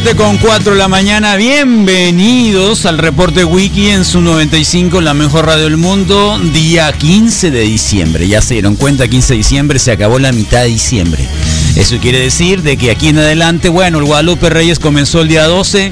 [0.00, 5.46] 7 con 4 de la mañana, bienvenidos al reporte Wiki en su 95, la mejor
[5.46, 8.28] radio del mundo, día 15 de diciembre.
[8.28, 11.26] Ya se dieron cuenta, 15 de diciembre se acabó la mitad de diciembre.
[11.74, 15.46] Eso quiere decir de que aquí en adelante, bueno, el Guadalupe Reyes comenzó el día
[15.46, 15.90] 12,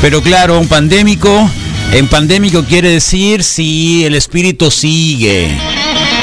[0.00, 1.50] pero claro, un pandémico,
[1.90, 5.50] en pandémico quiere decir si el espíritu sigue,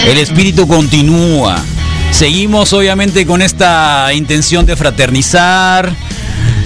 [0.08, 1.62] el espíritu continúa.
[2.12, 5.94] Seguimos obviamente con esta intención de fraternizar,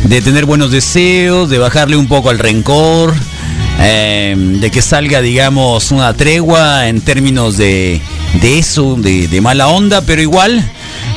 [0.03, 3.13] de tener buenos deseos, de bajarle un poco al rencor,
[3.79, 8.01] eh, de que salga, digamos, una tregua en términos de,
[8.41, 10.63] de eso, de, de, mala onda, pero igual,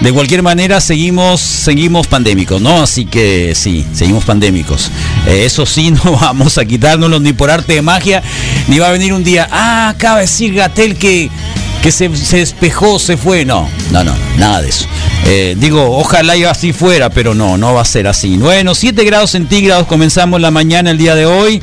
[0.00, 2.82] de cualquier manera, seguimos, seguimos pandémicos, ¿no?
[2.82, 4.90] Así que sí, seguimos pandémicos.
[5.26, 8.22] Eh, eso sí, no vamos a quitárnoslo ni por arte de magia,
[8.68, 11.30] ni va a venir un día, ah, acaba de decir Gatel que
[11.82, 13.44] que se, se, despejó, se fue.
[13.44, 14.86] No, no, no, nada de eso.
[15.26, 18.36] Eh, digo, ojalá y así fuera, pero no, no va a ser así.
[18.36, 21.60] Bueno, 7 grados centígrados, comenzamos la mañana el día de hoy.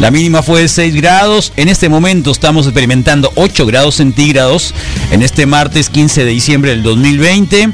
[0.00, 1.52] La mínima fue de 6 grados.
[1.56, 4.72] En este momento estamos experimentando 8 grados centígrados
[5.10, 7.70] en este martes 15 de diciembre del 2020.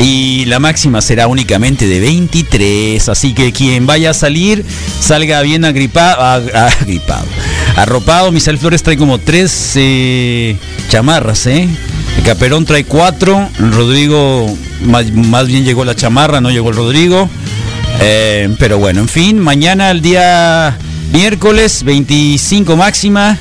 [0.00, 3.08] Y la máxima será únicamente de 23.
[3.08, 4.64] Así que quien vaya a salir,
[4.98, 6.22] salga bien agripado.
[6.22, 7.26] agripado.
[7.76, 8.32] Arropado.
[8.32, 10.56] Misael Flores trae como 3 eh,
[10.88, 11.68] chamarras, ¿eh?
[12.16, 13.50] El Caperón trae 4.
[13.70, 17.28] Rodrigo, más, más, bien llegó la chamarra, no llegó el Rodrigo.
[18.00, 20.78] Eh, pero bueno, en fin, mañana el día
[21.12, 23.36] miércoles 25 máxima.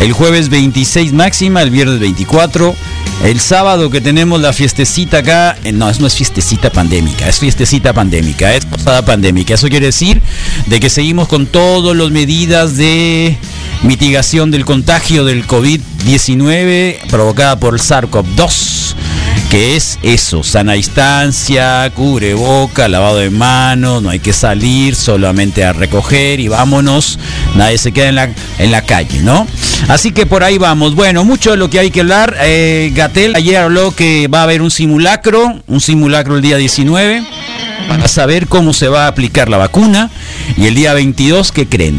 [0.00, 2.76] El jueves 26 máxima, el viernes 24.
[3.24, 7.92] El sábado que tenemos la fiestecita acá, eh, no, no es fiestecita pandémica, es fiestecita
[7.92, 9.54] pandémica, es posada pandémica.
[9.54, 10.22] Eso quiere decir
[10.66, 13.36] de que seguimos con todas las medidas de
[13.82, 18.77] mitigación del contagio del COVID-19 provocada por el SARS-CoV-2,
[19.50, 25.64] que es eso, sana distancia, cubre boca, lavado de manos, no hay que salir, solamente
[25.64, 27.18] a recoger y vámonos,
[27.54, 29.46] nadie se queda en la, en la calle, ¿no?
[29.88, 30.94] Así que por ahí vamos.
[30.94, 32.36] Bueno, mucho de lo que hay que hablar.
[32.40, 37.24] Eh, Gatel ayer habló que va a haber un simulacro, un simulacro el día 19,
[37.88, 40.10] para saber cómo se va a aplicar la vacuna.
[40.56, 41.98] Y el día 22, ¿qué creen?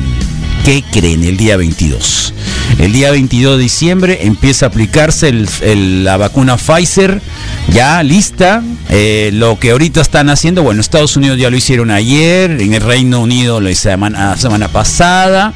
[0.65, 2.33] ¿Qué creen el día 22?
[2.79, 7.21] El día 22 de diciembre empieza a aplicarse la vacuna Pfizer,
[7.73, 8.63] ya lista.
[8.89, 12.81] Eh, lo que ahorita están haciendo, bueno, Estados Unidos ya lo hicieron ayer, en el
[12.81, 15.53] Reino Unido la semana, semana pasada,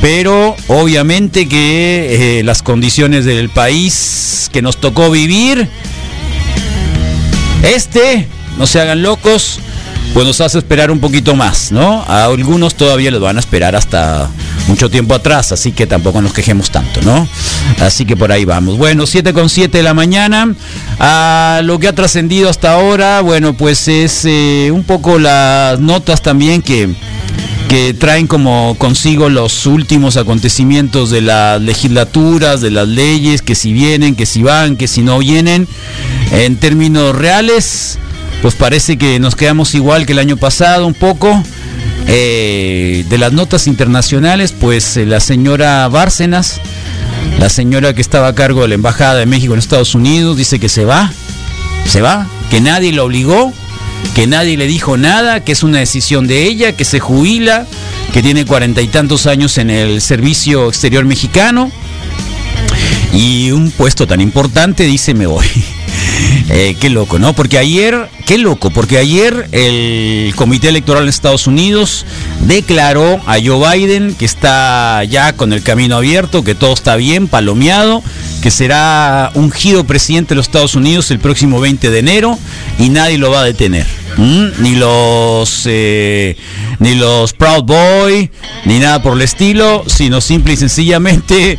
[0.00, 5.68] pero obviamente que eh, las condiciones del país que nos tocó vivir,
[7.62, 8.26] este,
[8.58, 9.60] no se hagan locos,
[10.14, 12.02] pues nos hace esperar un poquito más, ¿no?
[12.08, 14.30] A algunos todavía los van a esperar hasta
[14.68, 17.28] mucho tiempo atrás, así que tampoco nos quejemos tanto, ¿no?
[17.80, 18.78] Así que por ahí vamos.
[18.78, 20.54] Bueno, 7 con 7 de la mañana.
[20.98, 26.22] A lo que ha trascendido hasta ahora, bueno, pues es eh, un poco las notas
[26.22, 26.94] también que
[27.68, 33.72] que traen como consigo los últimos acontecimientos de las legislaturas, de las leyes, que si
[33.72, 35.66] vienen, que si van, que si no vienen.
[36.30, 37.98] En términos reales,
[38.42, 41.42] pues parece que nos quedamos igual que el año pasado un poco.
[42.06, 46.60] Eh, de las notas internacionales, pues eh, la señora Bárcenas,
[47.38, 50.58] la señora que estaba a cargo de la Embajada de México en Estados Unidos, dice
[50.60, 51.12] que se va,
[51.86, 53.52] se va, que nadie la obligó,
[54.14, 57.66] que nadie le dijo nada, que es una decisión de ella, que se jubila,
[58.12, 61.72] que tiene cuarenta y tantos años en el servicio exterior mexicano
[63.12, 65.46] y un puesto tan importante, dice me voy.
[66.50, 67.32] Eh, qué loco, ¿no?
[67.32, 72.04] Porque ayer, qué loco, porque ayer el Comité Electoral de Estados Unidos
[72.40, 77.28] declaró a Joe Biden que está ya con el camino abierto, que todo está bien,
[77.28, 78.02] palomeado,
[78.42, 82.38] que será ungido presidente de los Estados Unidos el próximo 20 de enero
[82.78, 83.86] y nadie lo va a detener.
[84.16, 86.36] Ni los eh,
[86.78, 88.30] ni los Proud Boy,
[88.64, 91.58] ni nada por el estilo, sino simple y sencillamente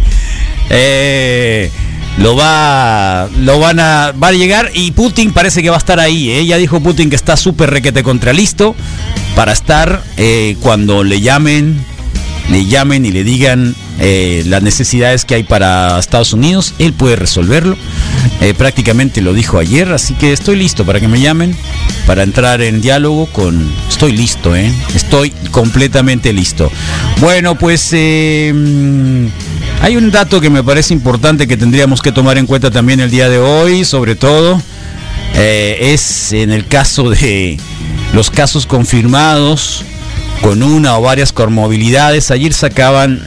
[0.69, 1.69] eh,
[2.17, 5.99] lo va lo van a va a llegar y Putin parece que va a estar
[5.99, 6.45] ahí ¿eh?
[6.45, 8.75] ya dijo Putin que está súper requete contra listo
[9.35, 11.83] para estar eh, cuando le llamen
[12.49, 17.15] le llamen y le digan eh, las necesidades que hay para Estados Unidos él puede
[17.15, 17.77] resolverlo.
[18.41, 21.55] Eh, prácticamente lo dijo ayer así que estoy listo para que me llamen
[22.05, 26.71] para entrar en diálogo con estoy listo estoy completamente listo.
[27.19, 27.93] Bueno pues
[29.81, 33.11] hay un dato que me parece importante que tendríamos que tomar en cuenta también el
[33.11, 34.61] día de hoy, sobre todo,
[35.35, 37.57] eh, es en el caso de
[38.13, 39.83] los casos confirmados
[40.41, 42.31] con una o varias comorbilidades.
[42.31, 43.21] Ayer sacaban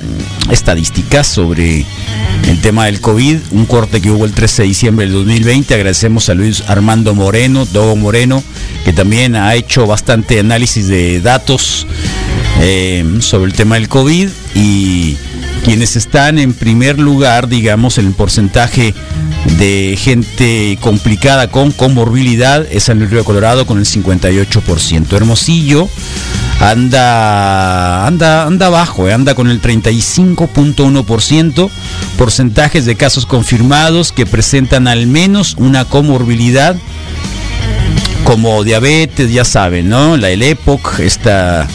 [0.51, 1.85] estadísticas sobre
[2.47, 5.75] el tema del COVID, un corte que hubo el 13 de diciembre del 2020.
[5.75, 8.43] Agradecemos a Luis Armando Moreno, Dogo Moreno,
[8.85, 11.87] que también ha hecho bastante análisis de datos
[12.61, 15.17] eh, sobre el tema del COVID y
[15.69, 18.95] quienes están en primer lugar, digamos, en el porcentaje
[19.59, 25.13] de gente complicada con comorbilidad es San Luis Río Colorado con el 58%.
[25.13, 25.91] Hermosillo
[26.59, 31.71] anda anda anda abajo, eh, anda con el 35.1%,
[32.17, 36.77] porcentajes de casos confirmados que presentan al menos una comorbilidad
[38.25, 40.17] como diabetes, ya saben, ¿no?
[40.17, 41.69] La el EPOC, esta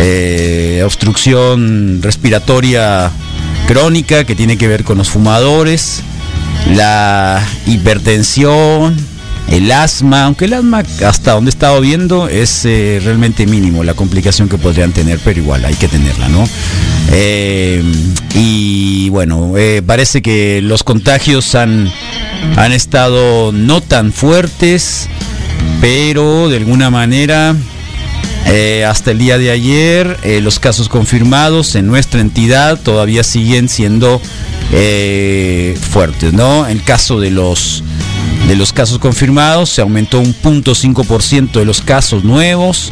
[0.00, 3.10] eh, obstrucción respiratoria
[3.66, 6.02] crónica que tiene que ver con los fumadores,
[6.72, 8.96] la hipertensión,
[9.48, 13.94] el asma, aunque el asma hasta donde he estado viendo es eh, realmente mínimo la
[13.94, 16.48] complicación que podrían tener, pero igual hay que tenerla, ¿no?
[17.10, 17.82] Eh,
[18.34, 19.54] y bueno,
[19.84, 21.90] parece que los contagios han,
[22.56, 25.08] han estado no tan fuertes,
[25.80, 27.56] pero de alguna manera
[28.50, 33.68] eh, hasta el día de ayer, eh, los casos confirmados en nuestra entidad todavía siguen
[33.68, 34.22] siendo
[34.72, 36.66] eh, fuertes, ¿no?
[36.66, 37.84] El caso de los
[38.46, 42.90] de los casos confirmados se aumentó un punto 5% de los casos nuevos,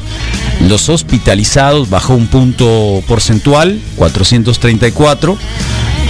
[0.69, 5.39] los hospitalizados bajó un punto porcentual, 434.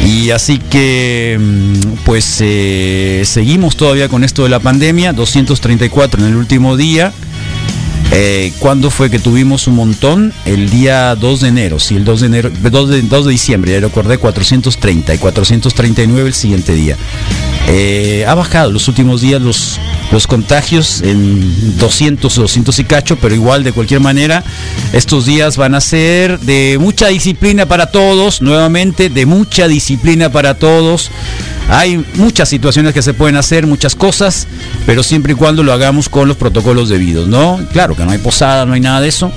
[0.05, 6.37] Y así que, mm, pues seguimos todavía con esto de la pandemia, 234 en el
[6.37, 7.13] último día.
[8.13, 10.33] Eh, ¿Cuándo fue que tuvimos un montón?
[10.45, 13.73] El día 2 de enero, sí, el 2 de enero, 2 de, 2 de diciembre,
[13.73, 16.97] ya recordé, 430 y 439 el siguiente día.
[17.69, 19.81] Eh, ha bajado los últimos días los,
[20.13, 24.45] los contagios en 200 o 200 y cacho, pero igual de cualquier manera,
[24.93, 30.55] estos días van a ser de mucha disciplina para todos, nuevamente, de mucha disciplina para
[30.55, 31.11] todos.
[31.69, 34.47] Hay muchas situaciones que se pueden hacer, muchas cosas,
[34.87, 37.61] pero siempre y cuando lo hagamos con los protocolos debidos, ¿no?
[37.73, 39.33] Claro que no hay posada, no hay nada de eso.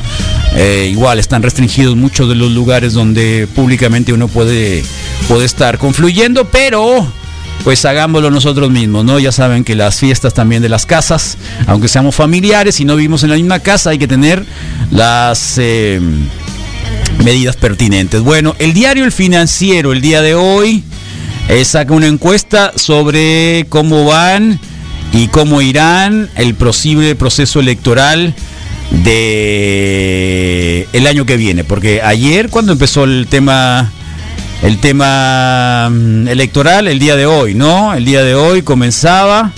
[0.56, 4.84] Eh, igual están restringidos muchos de los lugares donde públicamente uno puede,
[5.28, 7.08] puede estar confluyendo, pero
[7.64, 9.20] pues hagámoslo nosotros mismos, ¿no?
[9.20, 13.24] Ya saben que las fiestas también de las casas, aunque seamos familiares y no vivimos
[13.24, 14.46] en la misma casa, hay que tener
[14.92, 16.00] las eh,
[17.24, 18.22] medidas pertinentes.
[18.22, 20.84] Bueno, el diario El Financiero el día de hoy
[21.64, 24.60] saca una encuesta sobre cómo van
[25.12, 28.34] y cómo irán el posible proceso electoral
[28.92, 33.92] de el año que viene, porque ayer cuando empezó el tema
[34.62, 37.94] el tema mm, electoral, el día de hoy, ¿no?
[37.94, 39.52] El día de hoy comenzaba,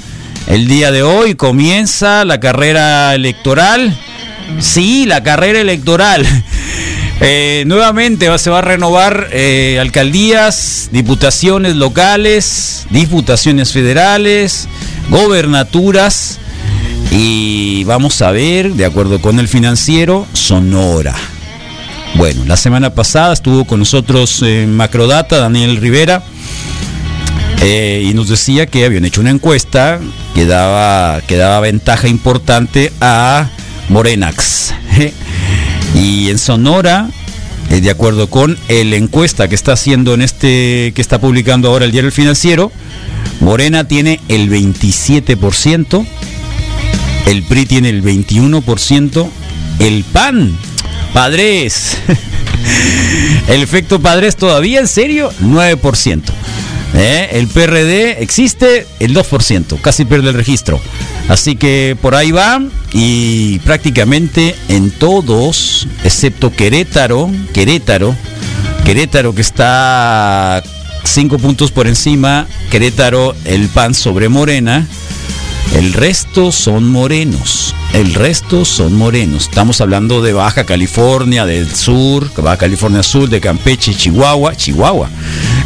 [0.48, 3.98] el día de hoy comienza la carrera electoral.
[4.60, 6.26] Sí, la carrera electoral.
[7.24, 14.68] Eh, nuevamente va- se va a renovar eh, alcaldías, diputaciones locales, diputaciones federales,
[15.10, 16.40] gobernaturas
[17.12, 21.14] y vamos a ver, de acuerdo con el financiero, Sonora.
[22.16, 26.24] Bueno, la semana pasada estuvo con nosotros en Macrodata Daniel Rivera
[27.62, 30.00] eh, y nos decía que habían hecho una encuesta
[30.34, 33.48] que daba, que daba ventaja importante a
[33.90, 34.74] Morenax.
[35.96, 37.10] Y en Sonora,
[37.70, 41.86] eh, de acuerdo con la encuesta que está haciendo en este, que está publicando ahora
[41.86, 42.72] el diario Financiero,
[43.40, 46.06] Morena tiene el 27%,
[47.28, 49.28] el PRI tiene el 21%,
[49.80, 50.58] el PAN,
[51.14, 51.98] padres,
[53.48, 56.22] el efecto padres todavía en serio, 9%.
[56.94, 57.30] ¿Eh?
[57.34, 60.80] El PRD existe el 2%, casi pierde el registro.
[61.32, 62.62] Así que por ahí va
[62.92, 68.14] y prácticamente en todos, excepto Querétaro, Querétaro,
[68.84, 70.62] Querétaro que está
[71.06, 74.86] 5 puntos por encima, Querétaro el PAN sobre Morena,
[75.74, 77.74] el resto son morenos.
[77.94, 79.44] El resto son morenos.
[79.44, 85.10] Estamos hablando de Baja California del Sur, Baja California Sur, de Campeche, Chihuahua, Chihuahua,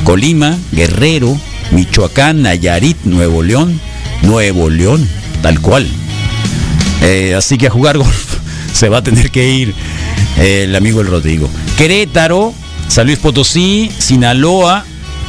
[0.04, 1.36] Colima, Guerrero,
[1.72, 3.80] Michoacán, Nayarit, Nuevo León,
[4.22, 5.08] Nuevo León,
[5.46, 5.88] tal cual.
[7.04, 8.38] Eh, así que a jugar golf
[8.74, 9.76] se va a tener que ir
[10.40, 11.48] eh, el amigo el Rodrigo.
[11.78, 12.52] Querétaro,
[12.88, 14.86] San Luis Potosí, Sinaloa,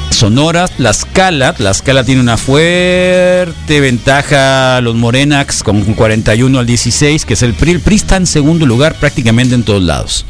[0.09, 1.53] Sonora, Tlaxcala.
[1.53, 7.73] Tlaxcala tiene una fuerte ventaja los Morenax con 41 al 16, que es el PRI.
[7.73, 10.25] El está en segundo lugar prácticamente en todos lados.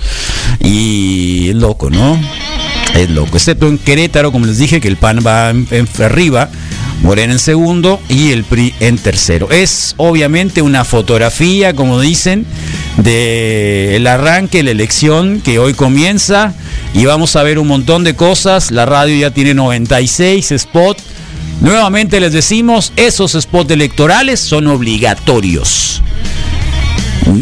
[0.65, 2.21] Y es loco, ¿no?
[2.97, 3.37] Es loco.
[3.37, 6.51] Excepto en Querétaro, como les dije, que el PAN va en, en arriba.
[7.03, 9.51] Morena en segundo y el PRI en tercero.
[9.51, 12.47] Es obviamente una fotografía, como dicen,
[12.97, 16.55] de el arranque, la elección que hoy comienza
[16.95, 18.71] y vamos a ver un montón de cosas.
[18.71, 21.03] La radio ya tiene 96 spots.
[21.61, 26.03] Nuevamente les decimos, esos spots electorales son obligatorios.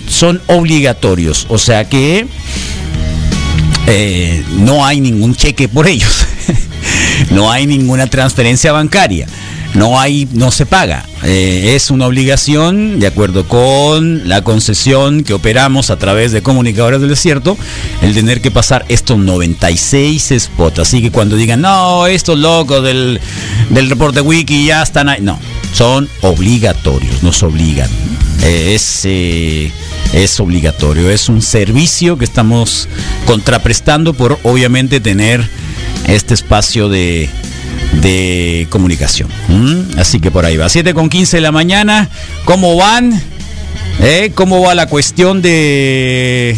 [0.09, 2.27] Son obligatorios, o sea que
[3.87, 6.27] eh, no hay ningún cheque por ellos.
[7.31, 9.27] no hay ninguna transferencia bancaria.
[9.75, 11.05] No hay, no se paga.
[11.25, 17.01] Eh, es una obligación, de acuerdo con la concesión que operamos a través de comunicadores
[17.01, 17.57] del desierto,
[18.01, 20.79] el tener que pasar estos 96 spots.
[20.79, 23.21] Así que cuando digan, no, estos locos del,
[23.71, 25.21] del reporte wiki ya están ahí.
[25.21, 25.39] No,
[25.73, 27.91] son obligatorios, nos obligan.
[28.43, 29.73] Eh, es, eh,
[30.13, 32.89] es obligatorio, es un servicio que estamos
[33.27, 35.49] contraprestando por obviamente tener
[36.07, 37.29] este espacio de,
[38.05, 39.29] de comunicación.
[39.97, 40.69] Así que por ahí va.
[40.69, 42.11] 7 con 15 de la mañana.
[42.45, 43.21] ¿Cómo van?
[44.01, 44.31] ¿Eh?
[44.35, 46.57] ¿Cómo va la cuestión de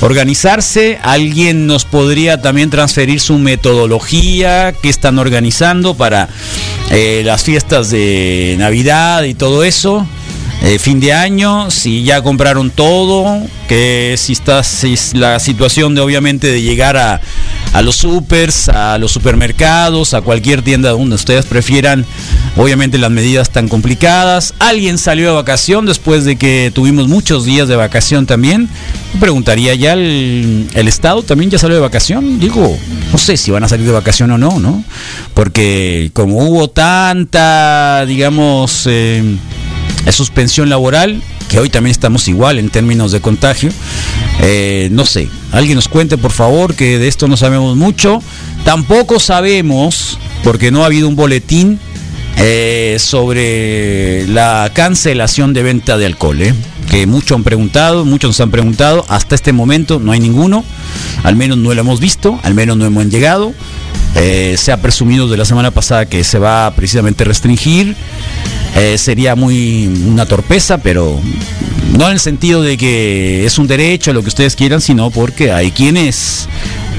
[0.00, 0.98] organizarse?
[1.02, 6.28] ¿Alguien nos podría también transferir su metodología que están organizando para
[6.90, 10.06] eh, las fiestas de Navidad y todo eso?
[10.62, 16.02] Eh, fin de año, si ya compraron todo, que si está si la situación de
[16.02, 17.20] obviamente de llegar a,
[17.72, 22.04] a los supers, a los supermercados, a cualquier tienda donde ustedes prefieran,
[22.56, 24.54] obviamente las medidas tan complicadas.
[24.58, 28.68] Alguien salió de vacación después de que tuvimos muchos días de vacación también.
[29.18, 32.40] Preguntaría, ¿ya el, el Estado también ya salió de vacación?
[32.40, 32.76] Digo,
[33.12, 34.84] no sé si van a salir de vacación o no, ¿no?
[35.34, 39.36] Porque como hubo tanta, digamos, eh,
[40.10, 43.70] suspensión laboral, que hoy también estamos igual en términos de contagio.
[44.40, 48.22] Eh, no sé, alguien nos cuente por favor que de esto no sabemos mucho.
[48.64, 51.80] Tampoco sabemos, porque no ha habido un boletín
[52.36, 56.40] eh, sobre la cancelación de venta de alcohol.
[56.40, 56.54] eh,
[56.88, 59.04] que muchos han preguntado, muchos nos han preguntado.
[59.08, 60.64] Hasta este momento no hay ninguno.
[61.22, 63.52] Al menos no lo hemos visto, al menos no hemos llegado.
[64.16, 67.96] Eh, se ha presumido de la semana pasada que se va precisamente a restringir.
[68.76, 71.20] Eh, sería muy una torpeza, pero
[71.98, 75.52] no en el sentido de que es un derecho, lo que ustedes quieran, sino porque
[75.52, 76.48] hay quienes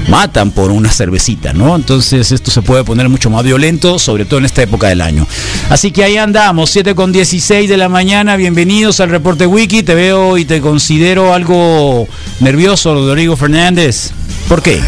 [0.08, 1.74] matan por una cervecita, ¿no?
[1.74, 5.26] Entonces esto se puede poner mucho más violento, sobre todo en esta época del año.
[5.70, 9.94] Así que ahí andamos, 7 con 16 de la mañana, bienvenidos al reporte wiki, te
[9.94, 12.06] veo y te considero algo
[12.40, 14.10] nervioso, Rodrigo Fernández.
[14.48, 14.80] ¿Por qué?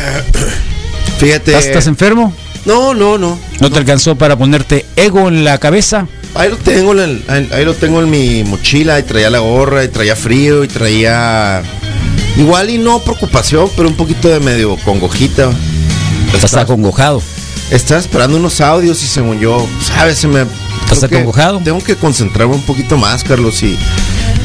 [1.19, 1.53] Fíjate.
[1.53, 2.35] ¿Estás, estás enfermo?
[2.67, 3.39] No, no, no.
[3.61, 6.07] ¿No te alcanzó para ponerte ego en la cabeza?
[6.35, 9.85] Ahí lo tengo, en el- ahí, lo tengo en mi mochila, y traía la gorra,
[9.85, 11.63] y traía frío, y traía...
[12.37, 15.51] Igual y no preocupación, pero un poquito de medio congojita.
[16.27, 17.23] Estás Estaba- acongojado.
[17.71, 20.19] Estaba esperando unos audios y según yo, ¿sabes?
[20.19, 20.45] Se me...
[20.83, 21.61] ¿Estás acongojado?
[21.61, 23.79] Tengo que concentrarme un poquito más, Carlos, y...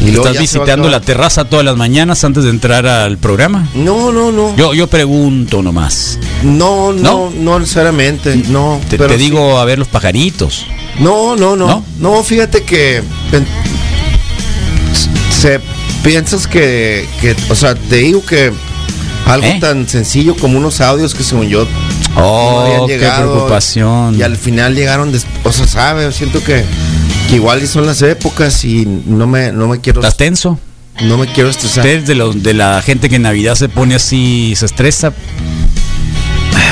[0.01, 3.67] Y ¿Estás visitando la terraza todas las mañanas antes de entrar al programa?
[3.75, 4.55] No, no, no.
[4.55, 6.17] Yo, yo pregunto nomás.
[6.41, 7.29] no, ¿No?
[7.29, 8.35] no, no, necesariamente.
[8.47, 8.79] No.
[8.89, 9.25] Te, pero te sí.
[9.25, 10.65] digo a ver los pajaritos.
[10.99, 11.67] No, no, no.
[11.67, 11.85] ¿No?
[11.99, 13.01] No, fíjate que
[15.31, 15.59] se
[16.03, 18.51] piensas que, que, o sea, te digo que
[19.25, 19.57] algo ¿Eh?
[19.59, 21.69] tan sencillo como unos audios que según yo no
[22.21, 24.15] Oh, qué llegado preocupación.
[24.17, 26.65] y al final llegaron, des- o sea, sabes, siento que,
[27.29, 30.59] que igual y son las épocas y no me, no me quiero, ¿Estás tenso?
[31.03, 31.85] no me quiero estresar.
[31.85, 35.13] ¿Usted de, los, de la gente que en Navidad se pone así, se estresa?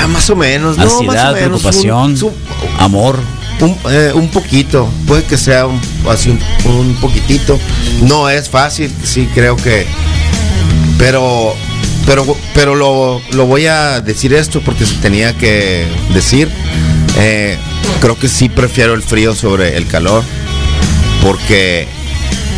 [0.02, 2.32] Ah, más o menos, no, más o Ansiedad, menos, preocupación, un- un-
[2.78, 3.18] amor.
[3.60, 7.58] Un, eh, un poquito, puede que sea un, así un, un poquitito.
[8.02, 9.86] No es fácil, sí creo que.
[10.98, 11.54] Pero,
[12.06, 16.48] pero, pero lo, lo voy a decir esto porque se tenía que decir.
[17.18, 17.56] Eh,
[18.00, 20.22] creo que sí prefiero el frío sobre el calor.
[21.22, 21.86] Porque,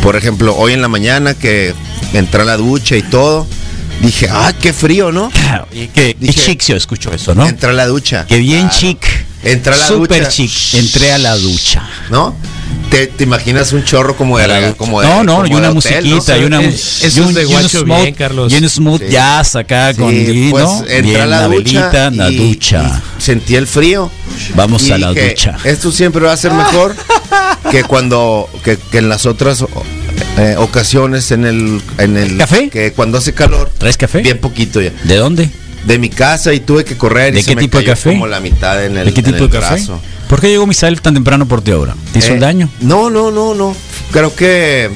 [0.03, 1.73] por ejemplo, hoy en la mañana que
[2.13, 3.47] entré a la ducha y todo,
[4.01, 5.31] dije, ah, qué frío, ¿no?
[5.71, 7.47] Y que, qué Dije- chic se escuchó eso, ¿no?
[7.47, 8.25] Entré a la ducha.
[8.27, 8.77] Qué bien Claro.
[8.77, 9.05] chic.
[9.43, 10.29] Entré a la Super ducha.
[10.31, 10.51] chic.
[10.75, 11.87] Entré a la ducha.
[12.09, 12.35] ¿no?
[12.89, 15.51] Te, te imaginas un chorro como de, la la- como de no, no, como y
[15.53, 16.41] una de hotel, musiquita, ¿no?
[16.41, 18.51] y una eso y un- es de y un smooth- bien, Carlos.
[18.51, 19.07] Y un smooth Sí.
[19.09, 20.79] jazz acá con Sí, pues ¿no?
[20.81, 21.57] entré Bien, a la, ducha
[21.89, 23.01] velita, la y- ducha.
[23.17, 24.11] y sentí el frío.
[24.55, 25.57] Vamos y a la dije, ducha.
[25.63, 26.93] Esto siempre va a ser mejor
[27.71, 29.63] que cuando que, que en las otras
[30.37, 32.69] eh, ocasiones en el en el ¿Café?
[32.69, 34.19] que cuando hace calor ¿Traes café?
[34.21, 35.49] bien poquito ya ¿De dónde?
[35.85, 37.95] de mi casa y tuve que correr y ¿De se qué me tipo de cayó
[37.95, 38.09] café?
[38.11, 39.75] como la mitad en el, ¿De qué en tipo el de café?
[39.75, 39.99] brazo.
[40.31, 41.93] ¿Por qué llegó Misael tan temprano por ti ahora?
[42.13, 42.69] ¿Te hizo Eh, un daño?
[42.79, 43.75] No, no, no, no.
[44.13, 44.89] Creo que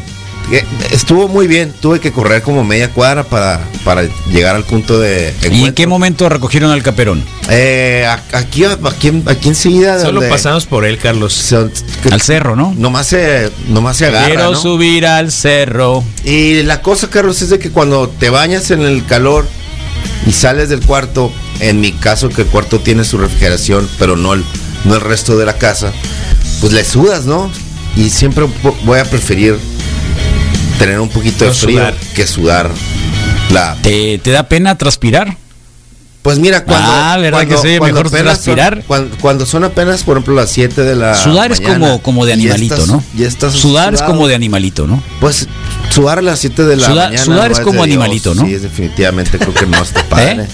[0.91, 1.73] estuvo muy bien.
[1.81, 5.87] Tuve que correr como media cuadra para, para llegar al punto de ¿Y en qué
[5.87, 7.21] momento recogieron al caperón?
[7.49, 9.99] Eh, a- aquí, aquí, aquí enseguida.
[9.99, 11.33] Solo donde pasamos por él, Carlos.
[11.33, 11.67] se-
[12.01, 12.73] que- Al cerro, ¿no?
[12.77, 14.27] Nomás se, nomás se agarra.
[14.27, 14.55] Quiero ¿no?
[14.55, 16.01] subir al cerro.
[16.23, 19.45] Y la cosa, Carlos, es de que cuando te bañas en el calor
[20.25, 24.33] y sales del cuarto, en mi caso que el cuarto tiene su refrigeración, pero no
[24.33, 24.45] el,
[24.83, 25.91] no el resto de la casa,
[26.61, 27.49] pues le sudas, ¿no?
[27.95, 28.45] Y siempre
[28.83, 29.57] voy a preferir
[30.79, 31.93] tener un poquito de frío sudar.
[32.13, 32.71] que sudar
[33.51, 33.75] la...
[33.81, 35.37] ¿Te, te da pena transpirar?
[36.21, 36.89] Pues mira, cuando...
[36.91, 37.79] Ah, ¿verdad que sí?
[37.79, 38.83] Mejor transpirar.
[38.87, 42.31] cuando, cuando son apenas, por ejemplo, las 7 de la Sudar es como, como de
[42.31, 43.03] y animalito, estás- ¿no?
[43.15, 45.01] ya estás Sudar es como de animalito, ¿no?
[45.21, 45.47] Pues
[45.91, 47.23] sudar a las 7 de la Sudar- mañana.
[47.23, 47.95] sudar no es como Dios.
[47.97, 48.43] animalito, ¿no?
[48.45, 50.31] Sí, es definitivamente creo que no está padre.
[50.43, 50.47] ¿Eh?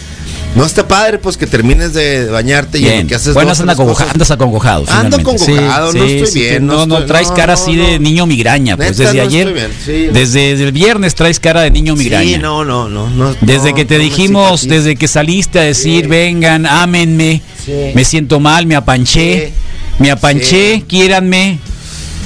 [0.54, 3.02] No está padre, pues que termines de bañarte y en Bien.
[3.04, 3.34] lo que haces.
[3.34, 4.14] Bueno, dos, anda tres acongoja- cosas.
[4.14, 4.86] andas acongojado.
[4.90, 8.26] Ando acongojado, no estoy bien, no No, estoy- traes no, cara no, así de niño
[8.26, 8.76] migraña.
[8.76, 9.70] Pues Neta, desde ayer,
[10.12, 12.36] desde el viernes traes cara de niño migraña.
[12.36, 13.34] Sí, no, no, no.
[13.40, 17.72] Desde que te dijimos, desde que saliste a decir, vengan, ámenme, Sí.
[17.96, 19.54] me siento mal, me apanché,
[20.00, 21.60] me apanché, quiéranme.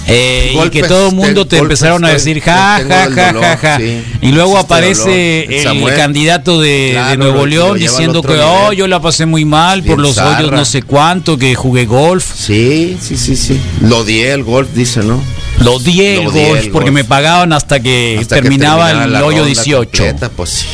[0.08, 3.44] Eh, y Golpes, que todo el mundo te- empezaron a decir ja, ja, ja, dolor,
[3.44, 3.78] ja, ja.
[3.78, 4.04] sí.
[4.22, 5.54] Y luego aparece dolor.
[5.54, 5.96] el, Samuel.
[5.96, 8.46] candidato de, Nuevo León diciendo que nivel.
[8.48, 12.26] oh, yo la pasé muy mal por los hoyos no sé cuánto, que jugué golf.
[12.36, 13.60] Sí, sí, sí, sí.
[13.82, 15.22] Lo di el golf, dice, ¿no?
[15.60, 19.16] Lo di el Lo di golf porque me pagaban hasta que Hasta que terminaba el
[19.16, 19.90] hoyo ronda 18.
[19.90, 20.66] completa, pues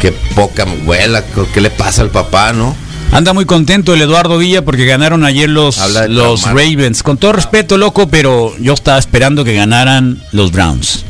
[0.00, 2.74] qué poca abuela, ¿qué le pasa al papá, no?
[3.12, 6.44] Anda muy contento el Eduardo Villa porque ganaron ayer los, los.
[6.44, 7.02] Ravens.
[7.02, 11.04] Con todo respeto, loco, pero yo estaba esperando que ganaran los Browns.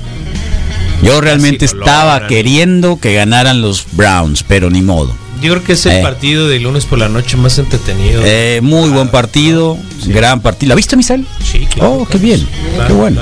[1.01, 5.22] Yo realmente estaba queriendo que ganaran los Browns, pero ni modo.
[5.43, 6.03] Yo creo que es el Eh.
[6.03, 8.23] partido de lunes por la noche más entretenido.
[8.25, 9.77] Eh, muy buen partido,
[10.07, 10.69] gran partido.
[10.71, 11.27] ¿La viste, Misael?
[11.45, 11.93] Sí, claro.
[11.95, 12.47] Oh, qué bien.
[12.87, 13.21] Qué bueno.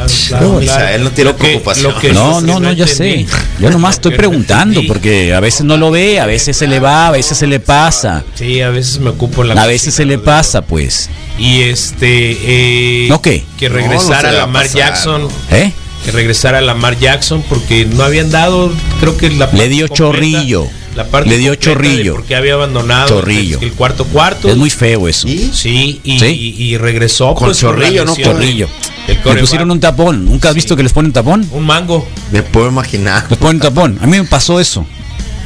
[0.60, 1.92] Misael no tiene Lo que- preocupación.
[1.94, 3.26] lo que- No, no, no, ya sé.
[3.58, 7.08] Yo nomás estoy preguntando porque a veces no lo ve, a veces se le va,
[7.08, 8.22] a veces se le pasa.
[8.34, 11.08] Sí, a veces me ocupo la A veces se le pasa, pues.
[11.38, 12.36] Y este.
[12.42, 13.44] Eh, ¿No qué?
[13.58, 15.22] Que No, no regresara le a Lamar pasar, Jackson.
[15.22, 15.56] no.
[15.56, 15.72] ¿Eh?
[16.04, 20.66] Que regresara Lamar Jackson porque no habían dado, creo que la parte dio chorrillo.
[20.96, 22.14] La parte Le dio chorrillo.
[22.16, 23.58] Porque había abandonado Chorrillo.
[23.58, 24.48] el, el cuarto cuarto.
[24.48, 25.28] Es muy feo eso.
[25.28, 25.50] ¿Y?
[25.54, 26.26] Sí, y, Sí.
[26.58, 28.16] y- y regresó Con pues, chorrillo, ¿no?
[28.16, 28.68] Chorrillo.
[29.06, 30.24] Le pusieron un tapón.
[30.24, 30.58] ¿Nunca has Sí.
[30.58, 31.46] visto que les ponen tapón?
[31.52, 32.06] un mango.
[32.32, 33.26] Me puedo imaginar.
[33.30, 33.98] Les ponen tapón.
[34.02, 34.84] A mí me pasó eso.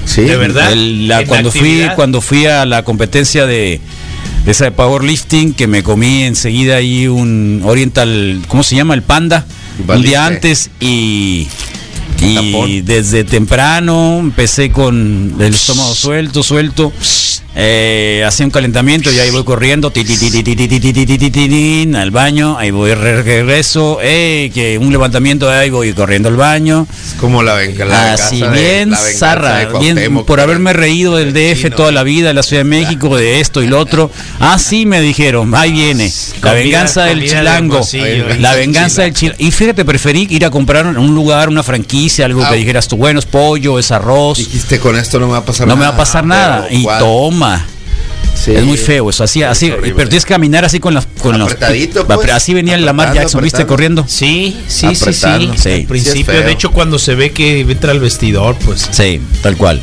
[0.06, 0.22] Sí.
[0.22, 0.72] De verdad.
[0.72, 3.80] El- la- En cuando fui cuando fui a la competencia de,
[4.46, 8.92] esa de powerlifting que me comí enseguida ahí un oriental ¿cómo se llama?
[8.94, 9.46] el panda
[9.88, 11.46] un día antes y
[12.24, 16.92] y desde temprano empecé con el estómago suelto suelto
[17.56, 19.92] eh, hacía un calentamiento y ahí voy corriendo
[21.94, 26.88] al baño, ahí voy regreso, eh, que un levantamiento ahí voy corriendo al baño.
[27.06, 28.14] Es como la venganza.
[28.14, 32.64] Así bien zarra, bien por haberme reído del DF toda la vida, de la Ciudad
[32.64, 34.10] de México, de esto y lo otro.
[34.40, 36.12] Así me dijeron, ahí viene,
[36.42, 37.86] la venganza del chilango,
[38.40, 39.40] la venganza del chilango.
[39.40, 43.20] Y fíjate, preferí ir a comprar un lugar, una franquicia, algo que dijeras tú, bueno,
[43.20, 44.38] es pollo, es arroz.
[44.38, 45.76] Dijiste, con esto no me va a pasar nada.
[45.76, 46.66] No me va a pasar nada.
[46.68, 47.66] Y toma toma.
[48.34, 48.52] sí.
[48.52, 49.94] Es muy feo eso, así, así, horrible.
[49.96, 52.18] pero tienes que caminar así con las con los pues.
[52.20, 53.62] pero así venía el Lamar Apretando, Jackson, ¿viste?
[53.62, 53.74] apretando.
[53.74, 54.04] Corriendo.
[54.08, 55.26] Sí, sí, sí, sí.
[55.26, 59.56] Al Sí, principio, de hecho, cuando se ve que entra al vestidor, pues Sí, tal
[59.56, 59.80] cual.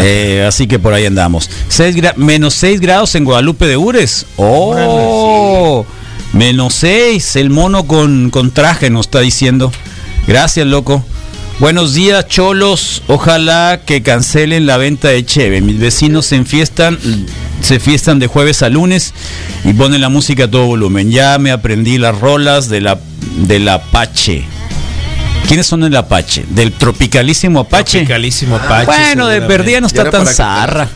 [0.00, 1.48] Eh, así que por ahí andamos.
[1.68, 4.26] Seis gra- menos 6 grados en Guadalupe de Ures.
[4.36, 5.84] ¡Oh!
[6.32, 7.36] Menos 6.
[7.36, 9.72] El mono con, con traje nos está diciendo.
[10.26, 11.04] Gracias, loco.
[11.60, 13.02] Buenos días, cholos.
[13.08, 15.60] Ojalá que cancelen la venta de Cheve.
[15.60, 16.96] Mis vecinos se enfiestan,
[17.62, 19.12] se fiestan de jueves a lunes
[19.64, 21.10] y ponen la música a todo volumen.
[21.10, 23.00] Ya me aprendí las rolas de la
[23.38, 24.44] del Apache.
[25.48, 26.44] ¿Quiénes son el Apache?
[26.48, 27.98] ¿Del tropicalísimo Apache?
[27.98, 28.86] Tropicalísimo Apache.
[28.86, 30.88] Bueno, de perdida no está tan zarra.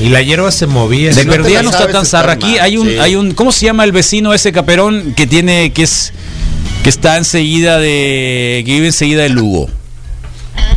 [0.00, 1.10] Y la hierba se movía.
[1.10, 2.32] De te perdida no está tan zarra.
[2.32, 2.98] Aquí mal, hay un, sí.
[2.98, 6.14] hay un, ¿cómo se llama el vecino ese caperón que tiene, que es,
[6.82, 9.68] que está enseguida de, que vive enseguida de Lugo?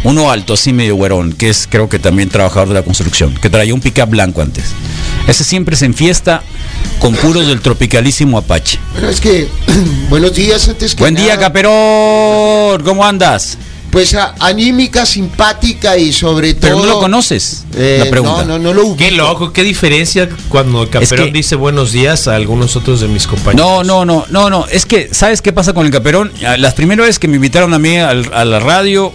[0.04, 3.50] Uno alto, así medio güerón, que es creo que también trabajador de la construcción, que
[3.50, 4.66] traía un pickup blanco antes.
[5.28, 6.42] Ese siempre se enfiesta
[7.00, 8.80] con puros del tropicalísimo Apache.
[8.94, 9.48] Bueno, es que,
[10.10, 11.38] buenos días antes que Buen día,
[11.92, 12.82] caperón.
[12.84, 13.58] ¿Cómo andas?
[13.92, 16.86] Pues a- anímica, simpática y sobre Pero todo...
[16.86, 17.66] no lo conoces.
[17.76, 18.46] Eh, la pregunta.
[18.46, 18.98] No, no, no lo ubico.
[18.98, 23.10] Qué loco, qué diferencia cuando el Caperón que- dice buenos días a algunos otros de
[23.10, 23.68] mis compañeros.
[23.68, 24.66] No, no, no, no, no.
[24.68, 26.32] Es que, ¿sabes qué pasa con el caperón?
[26.46, 29.12] Ah, Las primeras veces que me invitaron a mí al- a la radio,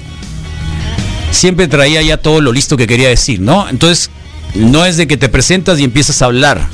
[1.36, 3.68] siempre traía ya todo lo listo que quería decir, ¿no?
[3.68, 4.10] Entonces,
[4.54, 6.66] no es de que te presentas y empiezas a hablar.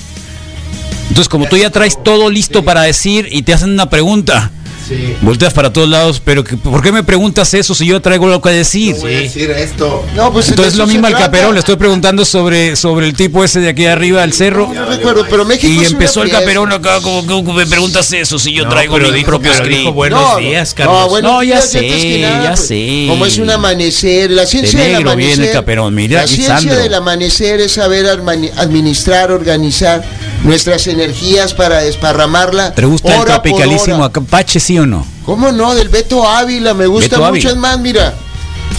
[1.08, 4.50] Entonces, como tú ya traes todo listo para decir y te hacen una pregunta,
[4.92, 5.16] Sí.
[5.22, 8.40] volteas para todos lados, pero que- ¿por qué me preguntas eso si yo traigo lo
[8.42, 8.96] que decir?
[9.00, 10.04] Voy a decir esto.
[10.14, 13.60] No, pues Entonces, lo mismo al caperón, le estoy preguntando sobre, sobre el tipo ese
[13.60, 14.70] de aquí arriba del cerro.
[14.74, 18.52] No recuerdo, pero México Y empezó el caperón acá, como que me preguntas eso si
[18.52, 19.94] yo No, traigo pero mi dijo- propio pero dijo script.
[19.94, 21.08] buenos No, días, no, Carlos.
[21.08, 23.06] buenos No, ya días, sé, ya pues, sé.
[23.08, 25.36] Como es un amanecer, la ciencia De del amanecer.
[25.38, 26.76] viene Caperón, mira, la ciencia Sandro.
[26.76, 30.04] del amanecer es saber administrar, organizar
[30.44, 32.74] nuestras energías para desparramarla.
[32.74, 34.04] ¿Te gusta el tropicalísimo.
[34.04, 35.06] Apache, sí o no?
[35.24, 35.74] ¿Cómo no?
[35.74, 37.50] Del Beto Ávila, me gusta Beto mucho, Ávila.
[37.50, 38.14] es más, mira.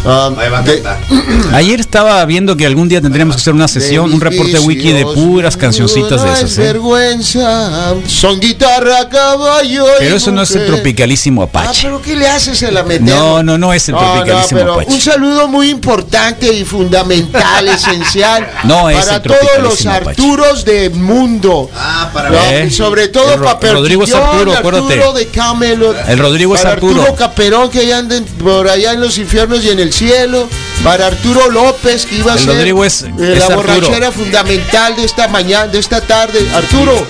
[0.06, 0.84] Ah, a de-.
[1.54, 5.06] Ayer estaba viendo que algún día tendríamos que hacer una sesión, un reporte wiki de
[5.06, 6.52] puras cancioncitas de No esas.
[6.52, 6.62] es ¿eh?
[6.64, 9.86] vergüenza, son guitarra, caballo.
[10.00, 11.84] Pero eso no es el tropicalísimo Ah, Apache.
[11.84, 13.02] pero ¿qué le haces a la meter?
[13.04, 14.92] No, no, no es el tropicalísimo pero Apache.
[14.94, 18.50] Un saludo muy importante y fundamental, esencial.
[18.64, 20.10] No es para el todos los Apache.
[20.10, 21.70] Arturos del mundo.
[21.76, 22.72] Ah, para No, ver.
[22.72, 24.94] Sobre todo para Rodrigo es Arturo, acuérdate.
[24.94, 25.98] Arturo de Camelot.
[26.08, 27.16] El Rodrigo es para Arturo.
[27.16, 30.48] Caperón que ya anden por allá en los infiernos y en el cielo.
[30.84, 33.56] Para Arturo López que iba a El ser es- eh, es la Arturo.
[33.56, 36.40] borrachera fundamental de esta mañana, de esta tarde.
[36.54, 37.06] Arturo.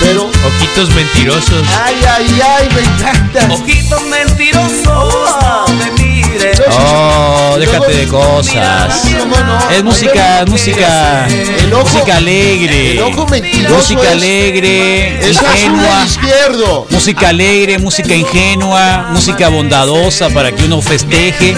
[0.00, 1.64] Pero Ojitos mentirosos.
[1.84, 3.54] Ay, ay, ay, me encanta.
[3.54, 5.34] Ojitos mentirosos,
[5.96, 6.01] mires.
[6.74, 9.04] Oh, déjate de cosas.
[9.70, 12.92] Es música, es música, El ojo- música alegre.
[12.92, 13.26] el ojo
[13.76, 16.04] Música alegre, Es ingenua.
[16.04, 16.86] izquierdo.
[16.90, 21.54] Música alegre, música ingenua, música bondadosa para que uno festeje.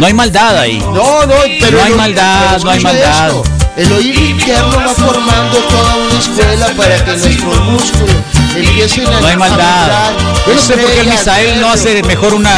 [0.00, 0.78] No hay maldad ahí.
[0.78, 3.32] No, no, pero No hay maldad, no hay maldad.
[3.76, 8.16] El oído interno va formando toda una escuela para que nuestros músculos
[8.58, 10.12] empiecen a No hay maldad.
[10.46, 12.50] Yo no sé por qué el Misael no hace mejor una,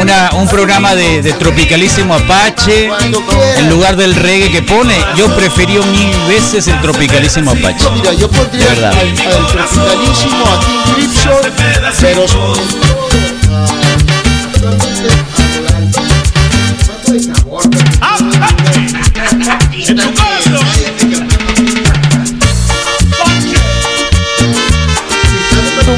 [0.00, 2.90] una un programa de, de tropicalísimo Apache
[3.58, 4.96] en lugar del reggae que pone.
[5.16, 7.84] Yo preferí mil veces el tropicalísimo Apache.
[7.94, 8.94] Mira, yo pondría al, verdad.
[8.98, 9.14] al
[9.48, 11.52] tropicalísimo a King Crimson,
[12.00, 12.26] pero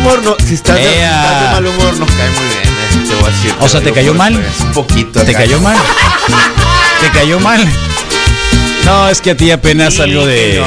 [0.07, 3.09] humor, no, si estás de, estás de mal humor, nos cae muy bien.
[3.09, 3.55] te voy a decir.
[3.61, 4.35] O sea, ¿te cayó por mal?
[4.37, 5.23] Un poquito.
[5.25, 5.41] ¿Te acá.
[5.41, 5.77] cayó mal?
[7.01, 7.67] ¿Te cayó mal?
[8.85, 10.63] No, es que a ti apenas algo de,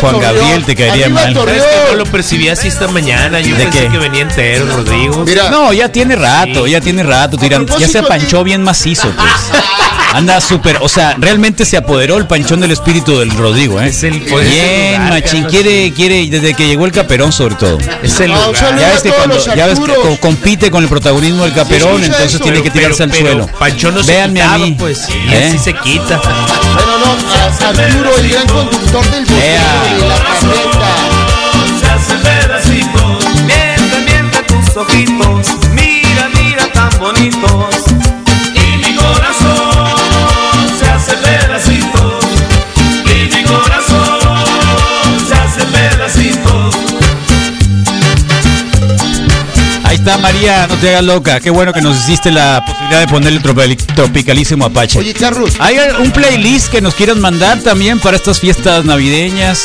[0.00, 1.34] Juan Gabriel te caería mal.
[1.34, 3.40] ¿Sabes que no lo percibí así esta mañana?
[3.40, 3.88] Yo ¿De pensé qué?
[3.88, 5.24] que venía entero, Rodrigo.
[5.26, 9.10] Mira, No, ya tiene rato, ya tiene rato, tiran, ya se propósito, panchó bien macizo,
[9.10, 9.62] pues.
[10.12, 13.88] Anda súper, o sea, realmente se apoderó el panchón del espíritu del Rodrigo, ¿eh?
[13.88, 17.78] Es el- Bien, lugar, machín, quiere, quiere, desde que llegó el caperón sobre todo.
[18.02, 18.56] Es el Ah, lugar.
[18.56, 22.02] saludo Ya ves que cuando, ya ves que co- compite con el protagonismo del caperón,
[22.04, 22.42] entonces eso.
[22.42, 23.58] tiene Pero- que tirarse pero- al pero suelo.
[23.58, 24.76] Panchón no se Véanme quitaba, a mí.
[24.78, 25.46] pues sí, ¿Eh?
[25.48, 26.18] así se quita.
[26.18, 27.16] Bueno, no,
[27.68, 29.82] Arturo, el gran conductor del boteo Ea.
[29.98, 30.16] de la
[32.08, 32.16] se
[34.42, 35.41] tus ojitos,
[50.02, 51.40] está María, no te hagas loca.
[51.40, 54.98] Qué bueno que nos hiciste la posibilidad de ponerle tropi- tropicalísimo Apache.
[54.98, 59.62] Oye, Carlos, Hay un playlist que nos quieran mandar también para estas fiestas navideñas.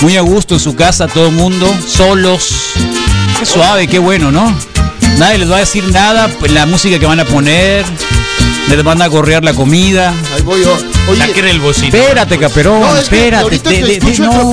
[0.00, 2.50] Muy a gusto en su casa, todo el mundo, solos.
[3.38, 4.54] Qué suave, qué bueno, ¿no?
[5.18, 7.84] Nadie les va a decir nada, pues, la música que van a poner,
[8.68, 10.12] les van a gorrear la comida.
[10.36, 10.76] ahí voy yo.
[11.08, 11.88] Oye, el bocino.
[11.96, 13.42] Espérate, Caperón, no, es que espérate.
[13.42, 14.52] ahorita de- que de- de- escucho el no,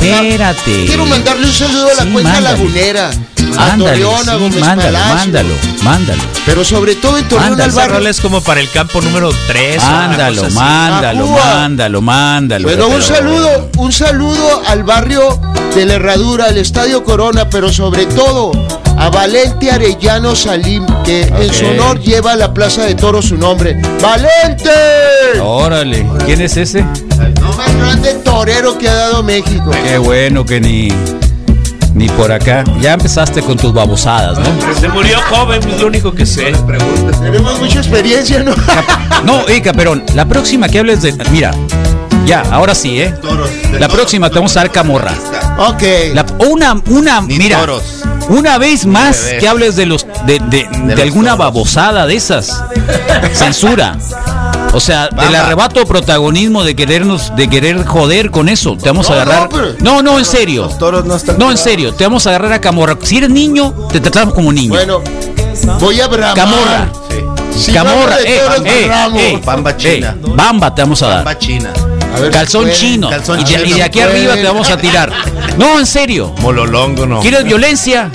[0.00, 0.84] espérate.
[0.86, 2.56] quiero mandarle un saludo a la Sí, cuenca mándale.
[2.58, 3.10] lagunera,
[3.56, 6.22] a Mándale, Torreón, a sí, Gómez mándalo, Palacio, mándalo, mándalo.
[6.46, 7.64] pero sobre todo en Torreón Mándalo.
[7.64, 7.96] al Esa barrio.
[7.96, 9.82] rola es como para el campo número 3.
[9.82, 12.64] Mándalo, mándalo, mándalo, mándalo.
[12.68, 15.38] Bueno, un saludo, un saludo al barrio
[15.74, 18.52] de la Herradura, al Estadio Corona, pero sobre todo
[18.98, 23.36] a Valente Arellano Salim, que en su honor lleva a la Plaza de Toros su
[23.36, 23.80] nombre.
[24.00, 24.70] ¡Valente!
[25.40, 26.82] Órale, ¿quién es ese?
[27.40, 29.70] No más grande torero que ha dado México.
[29.84, 30.88] Qué bueno que ni
[31.94, 32.64] ni por acá.
[32.80, 34.74] Ya empezaste con tus babosadas, ¿no?
[34.74, 36.52] Se murió joven, es lo único que sé.
[37.22, 38.54] Tenemos mucha experiencia, ¿no?
[39.24, 41.12] No, eh, Caperón, la próxima que hables de.
[41.30, 41.50] Mira,
[42.24, 43.14] ya, ahora sí, ¿eh?
[43.78, 45.12] La próxima te vamos a dar camorra.
[45.58, 45.82] ok.
[46.14, 47.82] La- una, una, Ni mira, toros.
[48.30, 51.38] una vez más que hables de los, de, de, de los alguna toros.
[51.38, 52.64] babosada de esas.
[53.34, 53.96] Censura.
[54.72, 55.40] O sea, del Bamba.
[55.46, 58.76] arrebato protagonismo de querernos, de querer joder con eso.
[58.76, 59.42] Te vamos a agarrar.
[59.42, 60.68] no, pero- No, no, en serio.
[60.78, 61.38] toros no están.
[61.38, 62.96] No, en serio, te vamos a agarrar a camorra.
[63.02, 64.68] Si eres niño, te tratamos como niño.
[64.74, 65.02] Bueno,
[65.80, 66.34] voy a bramar.
[66.36, 66.88] Camorra.
[67.56, 70.16] Si camorra, vamos eh, eh, eh, Bamba eh, china.
[70.34, 71.16] bamba te vamos a dar.
[71.24, 71.72] Bamba china.
[72.14, 72.76] A ver si Calzón pueden.
[72.76, 73.10] chino.
[73.10, 75.12] calzón y, y de aquí arriba te vamos a tirar.
[75.58, 76.32] No, en serio.
[76.40, 77.20] Mololongo no.
[77.20, 78.10] ¿Quieres violencia?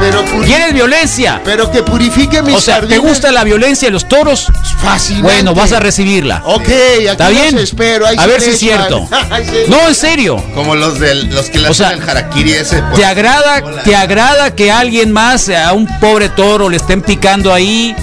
[0.00, 1.40] Pero, ¿Quieres violencia?
[1.44, 4.46] pero que purifique mis O sea, ¿te gusta la violencia de los toros?
[4.80, 5.22] Fascinante.
[5.22, 6.42] Bueno, vas a recibirla.
[6.44, 7.56] Ok, aquí ¿Está bien?
[7.58, 8.06] espero.
[8.06, 9.08] ahí A ver si es cierto.
[9.68, 10.42] No, en serio.
[10.54, 12.82] Como los del los que le O hacen el harakiri ese.
[12.82, 12.94] pues.
[12.96, 17.94] ¿Te agrada, ¿Te agrada que alguien más, a un pobre toro, le estén picando ahí?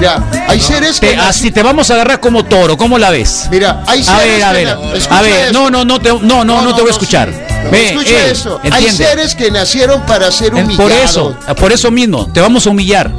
[0.00, 1.08] Mira, hay seres que.
[1.08, 3.48] Te, así te vamos a agarrar como toro, ¿cómo la ves?
[3.50, 6.08] Mira, hay A seres ver, a ver, na- escucha a ver, no, no, no te,
[6.08, 7.30] no, no, no te voy a escuchar.
[7.70, 8.58] Ve, Escucha eh, eso.
[8.62, 9.04] Hay entiende.
[9.04, 10.76] seres que nacieron para ser humillados.
[10.76, 13.10] Por eso, por eso mismo, te vamos a humillar.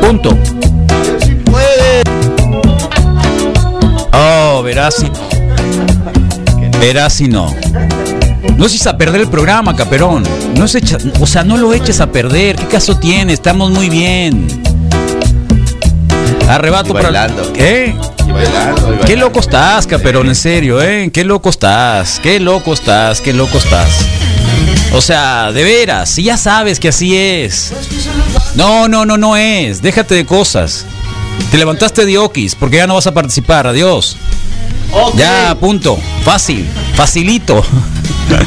[0.00, 0.36] Punto.
[1.24, 2.02] Si puede.
[4.12, 5.28] Oh, verás si no.
[6.80, 7.54] Verás si no.
[8.56, 10.24] No eches a perder el programa, Caperón.
[10.56, 12.56] No se echa- o sea, no lo eches a perder.
[12.56, 13.32] ¿Qué caso tiene?
[13.32, 14.60] Estamos muy bien.
[16.50, 17.04] Arrebato Y para.
[17.10, 17.52] bailando.
[17.52, 17.94] ¿Qué?
[18.26, 21.10] Y bailando, y Qué loco estás, Caperón, en serio, ¿eh?
[21.12, 23.88] Qué loco estás, qué loco estás, qué loco estás.
[24.92, 27.72] O sea, de veras, si ya sabes que así es.
[28.56, 29.80] No, no, no, no es.
[29.80, 30.84] Déjate de cosas.
[31.52, 33.68] Te levantaste de Okis porque ya no vas a participar.
[33.68, 34.16] Adiós.
[35.14, 35.98] Ya, punto.
[36.24, 37.64] Fácil, facilito.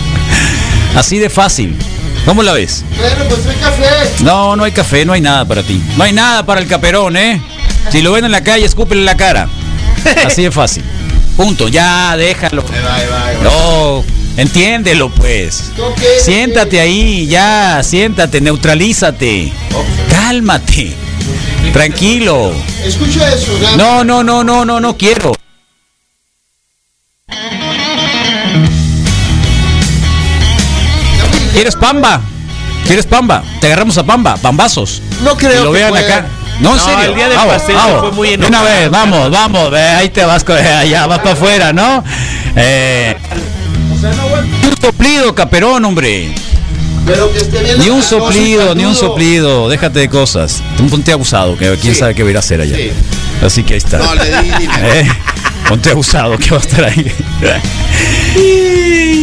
[0.96, 1.78] Así de fácil.
[2.26, 2.84] ¿Cómo la ves?
[2.98, 4.24] Bueno, pues hay café.
[4.24, 5.82] No, no hay café, no hay nada para ti.
[5.98, 7.42] No hay nada para el caperón, ¿eh?
[7.92, 9.48] Si lo ven en la calle, escúpele en la cara.
[10.26, 10.84] Así de fácil.
[11.38, 12.64] Punto, ya, déjalo.
[13.44, 14.04] No,
[14.38, 15.72] entiéndelo pues.
[16.24, 19.52] Siéntate ahí, ya, siéntate, neutralízate.
[20.10, 20.94] Cálmate.
[21.72, 22.54] Tranquilo.
[22.84, 23.78] Escucha eso, ¿no?
[23.78, 25.34] No, no, no, no, no, no quiero.
[31.54, 32.22] ¿Quieres pamba?
[32.86, 33.44] ¿Quieres pamba?
[33.62, 35.02] Te agarramos a pamba, pambazos.
[35.24, 36.06] No creo que lo que vean pueda.
[36.06, 36.28] acá.
[36.60, 37.10] No, en No, serio.
[37.10, 38.00] el día del vamos, pastel vamos.
[38.00, 41.20] fue muy De Una enojado, vez, vamos, vamos, ve, ahí te vas, co- allá vas
[41.20, 42.04] para afuera, ¿no?
[42.56, 43.16] Eh,
[43.92, 46.34] un soplido, caperón, hombre.
[47.06, 49.68] Pero que esté bien Ni un soplido, ni un soplido.
[49.68, 50.62] Déjate de cosas.
[50.80, 52.00] Un ponte abusado, que quién Sí.
[52.00, 52.78] sabe qué va a ir a hacer allá.
[52.78, 52.92] Sí.
[53.46, 53.98] Así que ahí está.
[53.98, 54.88] No, le di dinero.
[54.94, 55.08] Eh,
[55.68, 57.12] Ponte abusado, que va a estar ahí.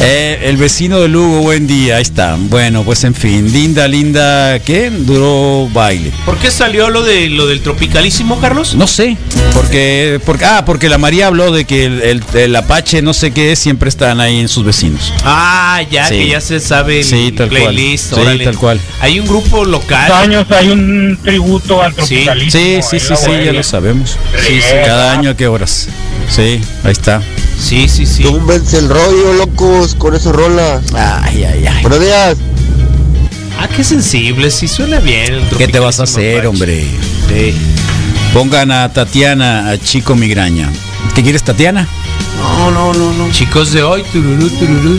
[0.00, 2.36] Eh, el vecino de Lugo, buen día, ahí está.
[2.36, 4.90] Bueno, pues en fin, linda, linda, ¿qué?
[4.90, 6.10] Duró baile.
[6.24, 8.74] ¿Por qué salió lo de lo del tropicalísimo, Carlos?
[8.74, 9.16] No sé,
[9.54, 13.30] porque, porque ah, porque la María habló de que el, el- el Apache, no sé
[13.30, 15.12] qué, siempre están ahí en sus vecinos.
[15.24, 16.14] Ah, ya, Sí.
[16.16, 17.62] que ya se sabe el Sí, tal cual.
[17.62, 18.14] playlist.
[18.14, 18.44] Sí, órale.
[18.44, 18.80] tal cual.
[19.00, 20.08] Hay un grupo local.
[20.08, 22.50] Cada año hay un tributo al Sí, tropicalismo.
[22.50, 24.16] Sí, sí, sí, sí, ya lo sabemos.
[24.48, 24.74] Sí, sí.
[24.84, 25.88] Cada año a qué horas.
[26.28, 27.22] Sí, ahí está.
[27.62, 28.24] Sí, sí, sí.
[28.24, 30.82] Túmbense el rollo, locos, con esas rolas.
[30.94, 31.82] Ay, ay, ay.
[31.82, 32.36] Buenos días.
[33.58, 35.34] Ah, qué sensible, sí suena bien.
[35.34, 36.84] el ¿Qué te vas a hacer, hombre?
[37.28, 37.54] Sí.
[38.34, 40.70] Pongan a Tatiana, a Chico Migraña.
[41.14, 41.86] ¿Qué quieres, Tatiana?
[42.38, 43.30] No, no, no, no.
[43.30, 44.98] Chicos de hoy, tururú, tururú.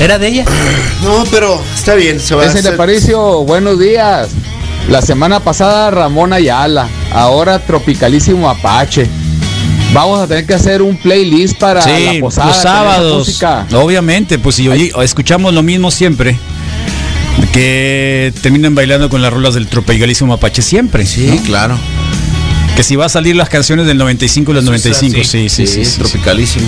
[0.00, 0.44] ¿Era de ella?
[1.02, 2.66] No, pero está bien, se va a hacer.
[2.66, 4.28] Aparicio, buenos días.
[4.88, 9.08] La semana pasada Ramón Ayala, ahora Tropicalísimo Apache.
[9.92, 12.46] Vamos a tener que hacer un playlist para la Sí, posada.
[12.48, 13.26] los sábados.
[13.28, 13.66] música.
[13.74, 16.38] Obviamente, pues si oye- escuchamos lo mismo siempre.
[17.52, 21.04] Que terminan bailando con las rolas del tropicalísimo Apache siempre.
[21.04, 21.76] Sí, claro.
[22.76, 25.18] Que si va a salir las canciones del 95 y las 95.
[25.24, 25.66] Sí, sí, sí.
[25.66, 25.98] sí, sí.
[25.98, 26.66] tropicalísimo.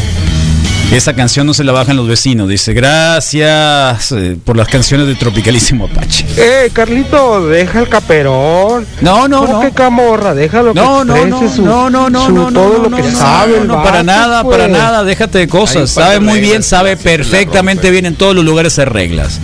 [0.92, 2.48] Esa canción no se la bajan los vecinos.
[2.48, 6.24] Dice, gracias eh, por las canciones de Tropicalísimo Apache.
[6.36, 8.86] Eh, Carlito, deja el caperón.
[9.00, 9.60] No, no, ¿Cómo no.
[9.62, 10.34] que camorra?
[10.34, 12.82] Déjalo que No, no, no, exprese su- no, no, no, su- no, no, todo no,
[12.84, 14.56] lo no, que no, sabe no, no, para nada, pues.
[14.56, 15.90] para nada, déjate de cosas.
[15.90, 19.40] Sabe muy bien, sabe perfectamente bien en todos los lugares hay reglas.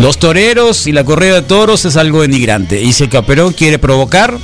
[0.00, 2.82] Los toreros y la corrida de toros es algo denigrante.
[2.82, 4.36] Y si el caperón quiere provocar,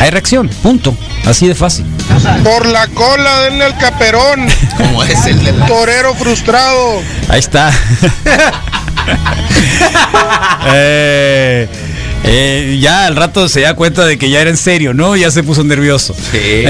[0.00, 0.96] hay reacción, punto.
[1.26, 1.84] Así de fácil.
[2.42, 4.46] Por la cola, denle al caperón.
[4.76, 5.66] Como es el de la.
[5.66, 7.02] Torero frustrado.
[7.28, 7.72] Ahí está.
[10.66, 11.68] Eh,
[12.24, 15.14] eh, ya al rato se da cuenta de que ya era en serio, ¿no?
[15.14, 16.14] Ya se puso nervioso.
[16.32, 16.64] Sí.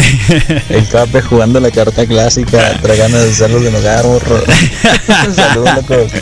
[0.69, 4.43] El Cape jugando la carta clásica, tragando de hacerlo de hogar, morro.
[5.35, 6.13] Saludos, locos.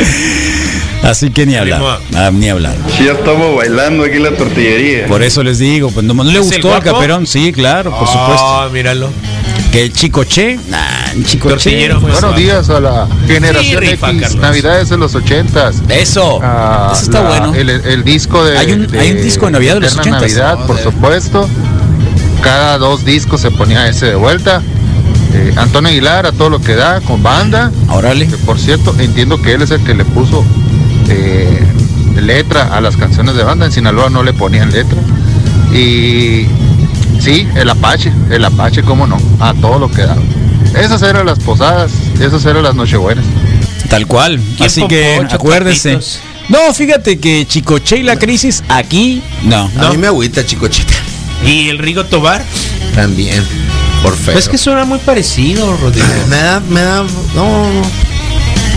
[1.12, 1.82] Así que ni hablar.
[2.14, 2.74] Ah, ni hablar.
[2.96, 5.06] Sí, ya estamos bailando aquí en la tortillería.
[5.06, 7.90] Por eso les digo, pues no, no le ¿Es el gustó al caperón, sí, claro,
[7.90, 8.42] por supuesto.
[8.42, 9.10] Ah, míralo.
[9.70, 12.00] Que el chico che, nah, el chico Tortillero, che.
[12.00, 12.12] pues.
[12.20, 14.40] Buenos días a la generación Sí, rifa, X, Carlos.
[14.40, 15.82] Navidades de los ochentas.
[15.90, 17.54] Eso, Ah, eso está la- bueno.
[17.54, 18.56] El, el disco de.
[18.56, 20.10] Hay un- hay un disco de Navidad de los 80s.
[20.20, 21.46] Navidad, por supuesto.
[22.42, 24.62] Cada dos discos se ponía ese de vuelta.
[25.34, 27.70] Eh, Antonio Aguilar a todo lo que da con banda.
[27.90, 28.26] Órale.
[28.28, 30.44] Que por cierto, entiendo que él es el que le puso
[31.08, 31.66] eh,
[32.20, 33.66] letra a las canciones de banda.
[33.66, 34.98] En Sinaloa no le ponían letra.
[35.72, 36.46] Y
[37.20, 40.16] sí, el Apache, el Apache, cómo no, a todo lo que da.
[40.74, 43.24] Esas eran las posadas, esas eran las nochebuenas.
[43.88, 44.40] Tal cual.
[44.56, 45.98] ¿Quién Así que acuérdense.
[46.48, 49.70] No, fíjate que Chicoche y la crisis aquí, no.
[49.78, 50.94] A mí me agüita, chicochita.
[51.44, 52.44] ¿Y el Rigo Tobar?
[52.94, 53.44] También.
[54.02, 54.34] Por feo.
[54.34, 56.06] Pues es que suena muy parecido, Rodrigo.
[56.28, 57.04] me da, me da.
[57.34, 58.11] No, no.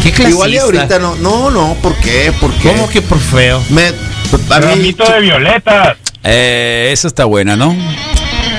[0.05, 0.29] ¿Qué clasista?
[0.29, 1.15] Igual y ahorita no.
[1.15, 2.31] No, no, ¿por qué?
[2.39, 2.69] ¿Por qué?
[2.69, 3.63] ¿Cómo que por feo?
[3.69, 3.87] Me.
[3.87, 4.65] A mí.
[4.65, 5.97] Ramito de violetas.
[6.23, 7.75] Eh, esa está buena, ¿no?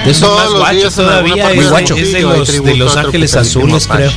[0.04, 1.52] Es Todos más los guacho todavía.
[1.52, 1.94] Es, guacho.
[1.94, 4.10] es de los, de Ángeles Azules, creo.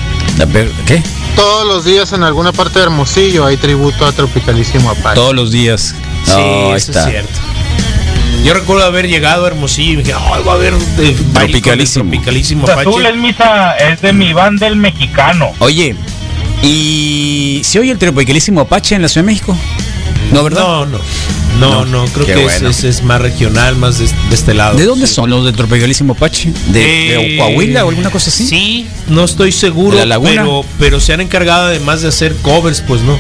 [0.48, 1.04] Ver, ¿Qué?
[1.36, 5.15] Todos los días en alguna parte de Hermosillo hay tributo a Tropicalísimo Apache.
[5.15, 5.94] Todos los días.
[6.26, 7.04] Sí, eso está.
[7.06, 7.39] es cierto.
[8.44, 12.10] Yo recuerdo haber llegado a Hermosillo y dije, ay, va a haber de, Tropicalísimo.
[12.10, 13.10] Tropicalísimo Azul Apache.
[13.10, 15.52] es, misa, es de mi banda el mexicano.
[15.60, 15.96] Oye,
[16.63, 19.58] ¿y se oye el tropicalísimo Apache en la Ciudad de México?
[20.32, 20.62] No, ¿verdad?
[20.62, 21.00] No, no.
[21.60, 22.69] No, no, creo Qué que es- bueno.
[22.69, 24.78] es, es más regional, más de, de este lado.
[24.78, 25.15] ¿De dónde Sí.
[25.15, 26.54] son los del tropicalísimo Apache?
[26.67, 28.48] ¿De, de Eh, Coahuila o alguna cosa así?
[28.48, 30.32] Sí, no estoy seguro, ¿De la laguna?
[30.32, 33.17] pero pero se han encargado además de hacer covers, pues no.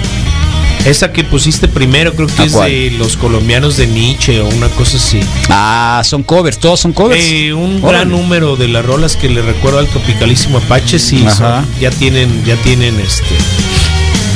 [0.85, 2.71] Esa que pusiste primero creo que ¿A es cuál?
[2.71, 5.19] de los colombianos de Nietzsche o una cosa así.
[5.49, 7.21] Ah, son covers, todos son covers.
[7.23, 7.97] Eh, un Órale.
[8.05, 12.43] gran número de las rolas que le recuerdo al tropicalísimo Apache sí son- ya tienen
[12.45, 13.35] ya tienen este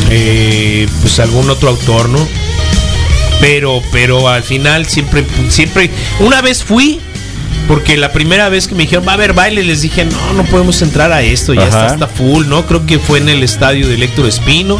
[0.09, 2.19] eh, pues algún otro autor, ¿no?
[3.39, 6.99] Pero pero al final siempre siempre una vez fui
[7.67, 10.43] porque la primera vez que me dijeron va a haber baile les dije no no
[10.45, 11.81] podemos entrar a esto ya Ajá.
[11.93, 12.65] está, está full, ¿no?
[12.65, 14.79] Creo que fue en el estadio de Héctor Espino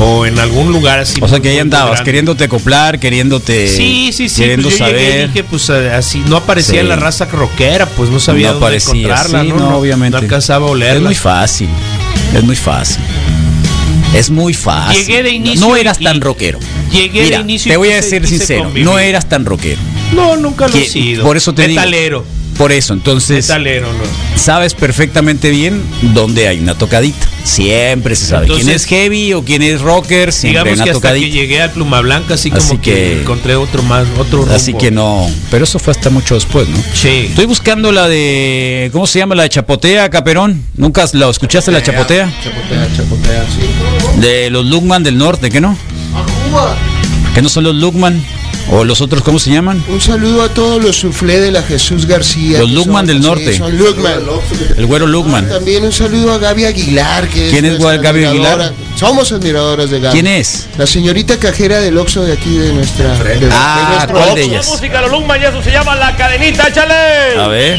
[0.00, 1.20] o en algún lugar así.
[1.20, 2.04] O sea que ahí andabas, grande.
[2.04, 3.68] queriéndote acoplar, queriéndote.
[3.68, 4.40] Sí, sí, sí.
[4.42, 5.28] Queriendo Pues yo llegué y saber.
[5.28, 6.78] dije, pues eh, así, no aparecía Sí.
[6.78, 9.56] en la raza rockera, pues no sabía no dónde encontrarla, sí, ¿no?
[9.56, 10.16] no, obviamente.
[10.16, 11.68] No alcanzaba a Es muy fácil.
[12.34, 13.02] Es muy fácil.
[14.14, 15.06] Es muy fácil.
[15.06, 16.58] Llegué de inicio No eras tan rockero.
[16.90, 18.84] Llegué Mira, de inicio te voy a decir sincero, convivir.
[18.84, 19.80] no eras tan rockero.
[20.14, 21.24] No, nunca lo he sido.
[21.24, 21.80] Por eso te digo.
[21.80, 22.24] Metalero.
[22.58, 24.38] Por eso, entonces Metalero, no.
[24.38, 27.26] sabes perfectamente bien dónde hay una tocadita.
[27.44, 28.42] Siempre se sabe.
[28.46, 31.70] Entonces- quién es heavy o quién es rocker, siempre Digamos que hasta que llegué al
[31.72, 34.54] Pluma Blanca, así, Así como que, que- encontré otro más, otro rumbo.
[34.54, 35.28] Así que no.
[35.50, 36.76] Pero eso fue hasta mucho después, ¿no?
[36.94, 37.26] Sí.
[37.30, 38.90] Estoy buscando la de.
[38.92, 39.34] ¿Cómo se llama?
[39.34, 40.62] La de Chapotea, Caperón.
[40.76, 42.32] ¿Nunca la escuchaste la Chapotea?
[42.42, 44.20] Chapotea, chapotea, sí.
[44.20, 45.76] De los Lugman del norte, ¿qué no?
[47.34, 48.22] ¿Que no son los Lugman?
[48.70, 49.84] ¿O los otros, cómo se llaman?
[49.88, 52.58] Un saludo a todos los suflé de la Jesús García.
[52.60, 53.58] Los Lugman son- del norte.
[53.58, 54.20] son Lugman.
[54.76, 55.46] El güero Lugman.
[55.48, 57.28] También un saludo a Gaby Aguilar.
[57.28, 58.24] Que ¿Quién es nuestra Gaby.
[58.24, 58.72] Aguilar?
[58.96, 60.12] Somos admiradoras de Gaby.
[60.14, 60.68] ¿Quién es?
[60.78, 63.18] La señorita cajera del Oxxo de aquí de nuestra.
[63.18, 64.66] de- de Ah, nuestro ¿cuál de ellas?
[64.68, 67.38] Música, los Lugman y eso se llama La Cadenita, échale.
[67.38, 67.78] A ver.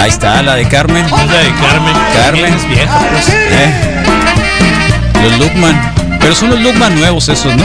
[0.00, 1.04] Ahí está, la de Carmen.
[1.04, 1.94] Es la de Carmen.
[2.14, 2.54] Carmen.
[2.54, 3.28] Es vieja, pues.
[3.28, 3.74] Eh.
[5.24, 5.97] Los Lugman.
[6.28, 7.64] Pero son los Lugman nuevos esos, ¿no?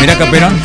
[0.00, 0.60] Mira, Caperón.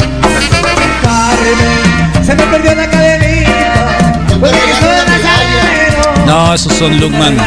[2.25, 4.19] Se me perdió la cadenita.
[4.39, 6.25] Porque soy nazareno.
[6.25, 7.37] No, esos son Lugman.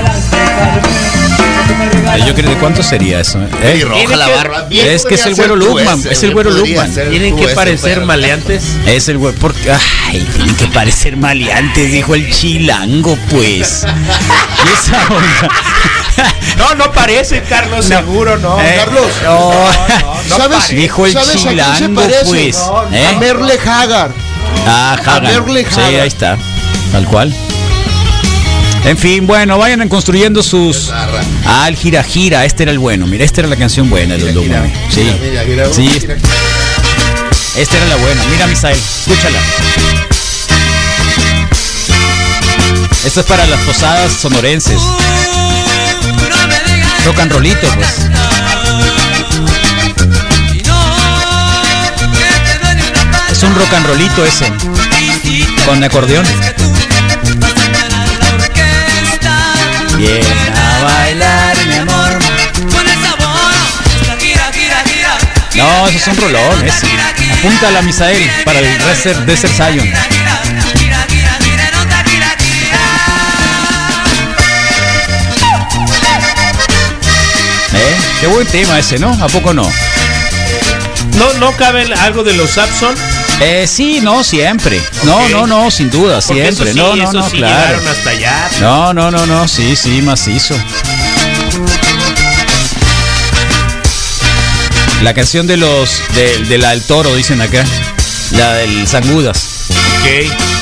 [1.93, 3.39] Eh, yo creo de cuánto sería eso.
[3.63, 3.77] eh?
[3.79, 4.63] Y roja la barba.
[4.63, 5.99] Bien Es que es el güero Lugman.
[6.01, 6.93] ese, Es el güero Lugman.
[6.93, 8.65] Tienen que parecer pero- maleantes.
[8.87, 9.35] Es el güey.
[9.35, 9.71] Porque.
[9.71, 13.85] Ay, tienen que parecer maleantes, dijo el chilango, pues.
[13.85, 15.49] Y esa onda.
[16.59, 18.61] No, no parece, Carlos, seguro, no.
[18.61, 19.07] Eh, Carlos.
[19.25, 19.51] no.
[20.37, 20.69] ¿Sabes?
[20.69, 22.59] Dijo el ¿Sabes a quién se chilango, pues.
[22.93, 23.07] ¿eh?
[23.09, 24.13] A Merle Haggard.
[24.67, 25.23] Ah, Hagan.
[25.25, 26.01] Merle Sí, Haggard.
[26.03, 26.39] ahí está.
[26.93, 27.35] Tal cual.
[28.85, 30.91] En fin, bueno, vayan construyendo sus.
[31.47, 33.07] Ah, el gira gira, este era el bueno.
[33.07, 34.45] Mira, esta era la canción buena de los.
[34.45, 35.01] Sí.
[35.01, 35.89] Mira, mira, mira, Sí.
[37.57, 38.25] Esta era la buena.
[38.31, 39.39] Mira, Misael, escúchala.
[43.05, 44.81] Esto es para las posadas sonorenses.
[47.05, 47.89] Rock and rollito, pues.
[53.31, 54.53] Es un rock and rollito ese.
[55.67, 56.25] Con acordeón.
[60.03, 60.21] Bien
[60.57, 62.19] a bailar, mi amor.
[65.55, 66.89] No, eso es un rolón ese.
[67.39, 69.87] Apúntala, Misael, para el Desert, Desert Zion.
[69.87, 69.97] ¿Eh?
[78.21, 79.13] Qué buen tema ese, ¿no?
[79.23, 79.71] ¿A poco no?
[81.17, 82.97] No, no cabe algo de los Sapson.
[83.45, 84.81] Eh, sí, no, siempre.
[85.03, 86.71] No, no, no, sin duda, Porque siempre.
[86.71, 87.57] eso sí, no, no, eso no, sí claro.
[87.77, 88.51] llegaron hasta allá.
[88.61, 90.55] No, no, no, no, sí, sí, macizo.
[95.03, 97.65] La canción de los de, de la del toro, dicen acá.
[98.33, 99.67] La del Sangudas.
[99.71, 100.53] Ok.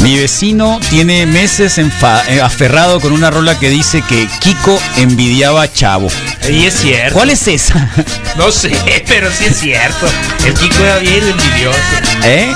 [0.00, 5.72] Mi vecino tiene meses eh, aferrado con una rola que dice que Kiko envidiaba a
[5.72, 6.08] Chavo.
[6.48, 7.14] Y es cierto.
[7.14, 7.88] ¿Cuál es esa?
[8.36, 8.70] No sé,
[9.06, 10.08] pero sí es cierto.
[10.44, 11.78] El Kiko era bien envidioso.
[12.24, 12.52] ¿Eh?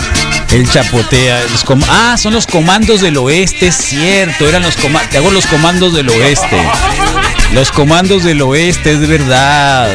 [0.51, 1.41] El chapotea.
[1.53, 4.49] Los com- ah, son los comandos del oeste, es cierto.
[4.49, 5.11] Eran los comandos.
[5.11, 6.61] Te hago los comandos del oeste.
[7.53, 9.89] Los comandos del oeste, es verdad.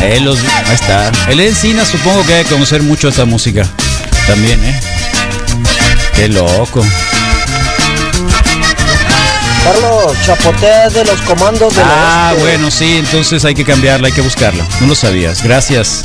[0.00, 0.14] Ey.
[0.16, 1.12] Eh, los- ahí está.
[1.28, 3.64] El Encina supongo que debe conocer mucho esta música.
[4.26, 4.80] También, ¿eh?
[6.16, 6.84] Qué loco.
[9.64, 14.12] Carlos, chapotea de los comandos de Ah, la bueno, sí, entonces hay que cambiarla, hay
[14.12, 14.64] que buscarla.
[14.80, 15.42] No lo sabías.
[15.42, 16.02] Gracias.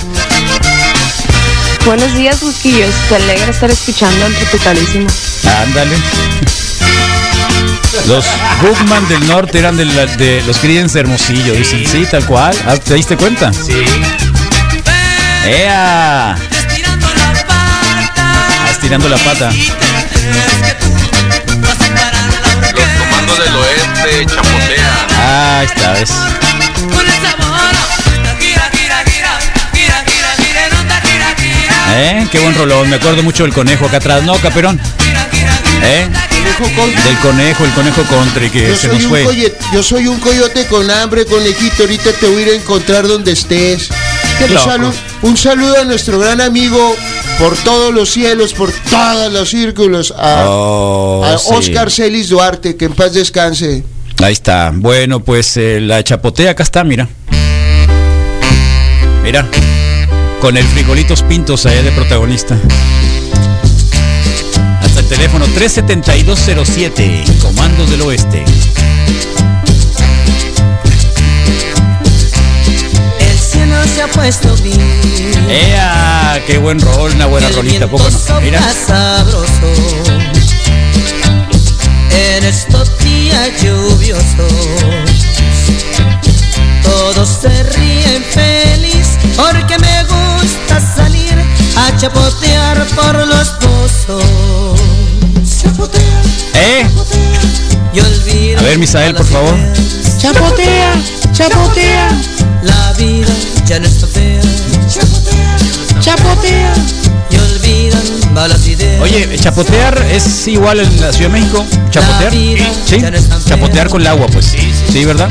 [1.85, 2.93] Buenos días, Busquillos.
[3.09, 5.07] Te alegra estar escuchando el Tropicalísimo.
[5.63, 5.95] Ándale.
[8.07, 8.25] Los
[8.61, 11.85] Bookman del norte eran de, la- de los Creedence de Hermosillo, dicen.
[11.87, 12.55] Sí, tal cual.
[12.67, 13.51] Ah, ¿Te diste cuenta?
[13.53, 13.73] Sí.
[15.45, 16.35] ¡Ea!
[18.19, 19.49] Ah, estirando la pata.
[32.31, 32.89] Qué buen rolón.
[32.89, 34.23] Me acuerdo mucho del conejo acá atrás.
[34.23, 34.79] No, Caperón.
[35.83, 36.07] ¿Eh?
[37.05, 39.53] Del conejo, el conejo country que Yo se nos fue.
[39.71, 41.83] yo soy un coyote con hambre, conejito.
[41.83, 43.89] Ahorita te voy a ir a encontrar donde estés.
[44.41, 44.69] Un, loco.
[44.69, 46.95] salu- un saludo a nuestro gran amigo
[47.39, 51.47] por todos los cielos, por todos los círculos, a, Oh, a sí.
[51.51, 53.83] Oscar Celis Duarte, que en paz descanse.
[54.21, 54.71] Ahí está.
[54.73, 57.07] Bueno, pues eh, la chapotea acá está, mira.
[59.23, 59.47] Mira.
[60.41, 62.57] Con el frijolitos pintos allá de protagonista.
[64.81, 68.43] Hasta el teléfono 37207, Comandos del Oeste.
[73.19, 74.79] El cielo se ha puesto bien.
[75.49, 76.41] ¡Ea!
[76.45, 77.11] ¡Qué buen rol!
[77.13, 78.41] Una buena rolita, ¿a poco no?
[78.41, 78.61] Mira.
[78.61, 80.36] sabroso.
[82.17, 84.51] En estos días lluviosos.
[86.81, 91.35] Todos se ríen feliz porque me gusta salir
[91.75, 94.79] a chapotear por los pozos.
[95.61, 96.21] Chapotea,
[96.55, 96.87] ¿Eh?
[97.93, 99.55] y olvido A ver, Misael, por favor.
[100.17, 100.93] Chapotea,
[101.33, 102.09] chapotea.
[102.63, 103.27] La vida
[103.67, 104.41] ya no está fea.
[104.89, 105.57] Chapotea,
[105.99, 106.73] chapotea.
[108.33, 109.01] Malas ideas.
[109.01, 111.65] Oye, chapotear es igual en la Ciudad de México.
[111.89, 112.31] Chapotear.
[112.31, 112.99] Sí.
[112.99, 113.11] fea.
[113.45, 114.53] Chapotear con el agua, pues.
[114.91, 115.29] Sí, ¿verdad?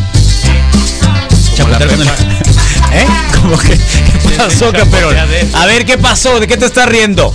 [1.54, 2.08] Chapotear con el
[2.92, 3.06] ¿Eh?
[3.40, 5.14] ¿Cómo que qué pasó, campeón?
[5.54, 6.40] A ver, ¿qué pasó?
[6.40, 7.34] ¿De qué te estás riendo?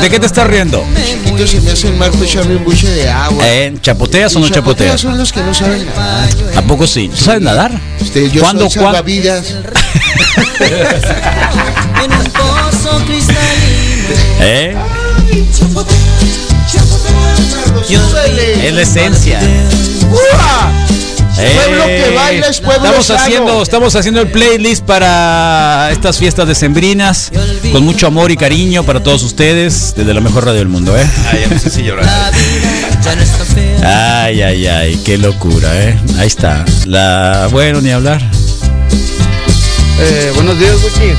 [0.00, 0.84] ¿De qué te estás riendo?
[1.04, 3.44] Chiquito se me hace el marco echarme un buche de agua.
[3.46, 3.74] ¿Eh?
[3.80, 5.00] ¿Chapoteas o no chapoteas?
[5.00, 6.28] son los que no saben nadar.
[6.56, 7.08] ¿A poco sí?
[7.08, 7.78] ¿Tú sabes nadar?
[8.00, 8.98] Este, yo ¿Cuándo, soy cuándo?
[8.98, 9.54] salvavidas.
[12.04, 13.53] En un pozo cristalino.
[14.40, 14.74] ¿Eh?
[17.88, 19.40] Y olvidan Es la esencia.
[21.36, 23.20] Eh, Pueblo que baila es pueblo estamos sano.
[23.20, 27.32] haciendo, estamos haciendo el playlist para estas fiestas decembrinas
[27.72, 31.04] con mucho amor y cariño para todos ustedes desde la mejor radio del mundo, ¿eh?
[31.32, 32.06] Ay, ya no sé si llorar.
[33.04, 34.24] ya no está fea.
[34.26, 35.98] Ay, ay, ay, qué locura, ¿eh?
[36.18, 36.64] Ahí está.
[36.86, 38.22] La bueno ni hablar.
[40.00, 41.12] Eh, buenos días, Wiki.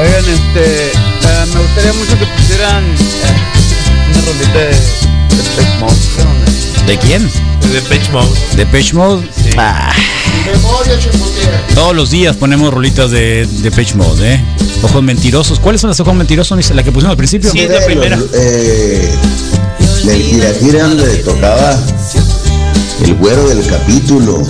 [0.00, 6.86] Oigan, este, eh, me gustaría mucho que pusieran eh, una rolita de, de Mode.
[6.86, 7.30] ¿De quién?
[7.72, 8.28] De Pitch Mode.
[8.56, 9.26] ¿De Pitch Mode?
[9.56, 9.92] Ah,
[10.46, 11.66] Memoria chapotea.
[11.74, 14.44] todos los días ponemos rolitas de, de Pitch Mode, ¿eh?
[14.82, 15.60] Ojos mentirosos.
[15.60, 16.70] ¿Cuáles son las ojos mentirosos?
[16.70, 17.50] ¿La que pusimos al principio?
[17.50, 18.18] Sí, es la primera.
[18.34, 19.14] Eh,
[20.04, 21.76] del Tiratira donde tocaba
[23.04, 24.42] el güero del capítulo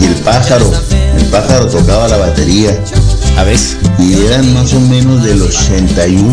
[0.00, 0.70] y el pájaro.
[1.18, 2.78] El pájaro tocaba la batería.
[3.36, 3.58] A ver.
[3.98, 6.28] Y eran más o menos del 81.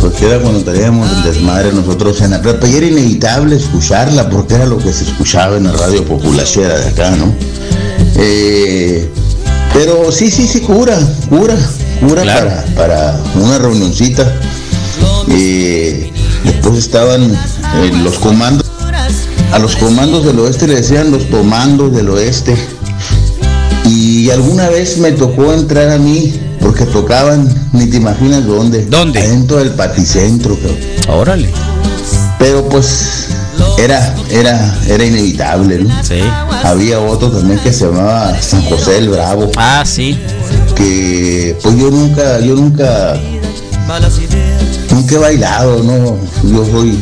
[0.00, 2.68] Porque era cuando traíamos el desmadre nosotros en la prepa.
[2.68, 6.88] Y era inevitable escucharla porque era lo que se escuchaba en la radio populachera de
[6.88, 7.32] acá, ¿no?
[8.16, 9.10] Eh,
[9.72, 10.98] pero sí, sí, sí, cura,
[11.28, 11.56] cura,
[12.00, 12.48] cura Claro.
[12.48, 14.30] para, para una reunioncita.
[15.28, 16.12] Eh,
[16.44, 18.64] después estaban eh, los comandos.
[19.52, 22.56] A los comandos del oeste le decían los tomandos del oeste.
[24.26, 28.84] Y alguna vez me tocó entrar a mí porque tocaban, ni te imaginas dónde.
[28.86, 29.20] ¿Dónde?
[29.20, 31.20] Adentro del paticentro, cabrón.
[31.20, 31.48] Órale.
[32.36, 33.28] Pero pues
[33.78, 36.02] era, era, era inevitable, ¿no?
[36.02, 36.18] Sí.
[36.64, 39.48] Había otro también que se llamaba San José el Bravo.
[39.54, 40.18] Ah, sí.
[40.74, 43.14] Que pues yo nunca, yo nunca,
[44.90, 46.18] nunca he bailado, ¿no?
[46.50, 46.98] Yo soy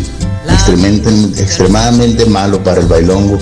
[0.53, 3.39] extremadamente, extremadamente malo para el bailongo.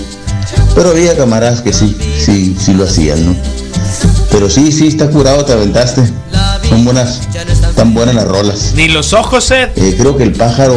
[0.76, 3.61] Pero había camaradas que sí, sí, sí lo hacían, ¿no?
[4.32, 6.02] Pero sí, sí, está curado, te aventaste.
[6.68, 7.20] Son buenas,
[7.76, 8.72] tan buenas las rolas.
[8.74, 9.68] Ni los ojos, Ed.
[9.76, 10.74] Eh, creo que el pájaro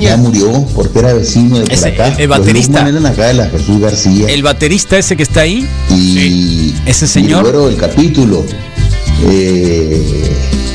[0.00, 2.06] ya murió porque era vecino de por Ese, acá.
[2.08, 2.88] el- el Los baterista.
[2.88, 4.28] Eran acá de la Jesús García.
[4.28, 5.66] El baterista ese que está ahí.
[5.90, 7.44] y Ese señor.
[7.68, 8.44] el capítulo.
[9.26, 10.32] eh,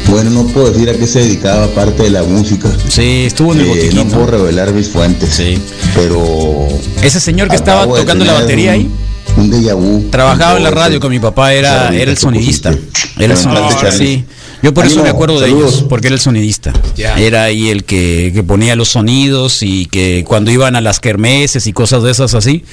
[0.10, 2.70] bueno, no puedo decir a qué se dedicaba aparte de la música.
[2.88, 3.96] Sí, estuvo en el Eh, botiquín.
[3.96, 4.10] no ¿no?
[4.12, 5.30] puedo revelar mis fuentes.
[5.36, 5.58] Sí.
[5.96, 6.68] Pero
[7.02, 8.92] Ese señor que estaba tocando la batería un- ahí.
[9.38, 10.10] Un déjà vu.
[10.10, 12.74] Trabajaba en la radio con mi papá, era, era el sonidista.
[13.18, 14.26] Era el sonidista, sí.
[14.62, 16.74] Yo por eso me acuerdo de ellos, porque era el sonidista.
[16.96, 17.16] Ya.
[17.18, 21.66] Era ahí el que, que ponía los sonidos y que cuando iban a las kermeses
[21.68, 22.66] y cosas de esas así,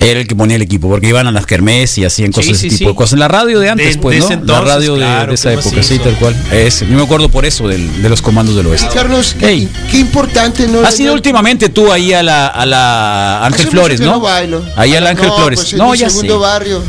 [0.00, 2.52] era el que ponía el equipo, porque iban a las kermeses y hacían cosas Sí,
[2.52, 2.84] ese sí, tipo sí.
[2.86, 3.12] de cosas.
[3.14, 4.44] En la radio de antes, De- pues, de ¿no?
[4.54, 6.34] la radio de- claro, de, esa época, sí, tal cual.
[6.50, 6.86] Ese.
[6.86, 8.88] Yo me acuerdo por eso, del- de los comandos del oeste.
[8.94, 9.68] Carlos, qué, Ey.
[9.90, 10.80] qué importante, ¿no?
[10.80, 14.20] Has ido últimamente tú ahí a la, a la Ángel Flores, ¿no?
[14.20, 14.62] bailo.
[14.76, 15.60] Ahí al Ángel no, Flores.
[15.60, 16.40] Pues no, mi ya segundo sé.
[16.40, 16.82] barrio.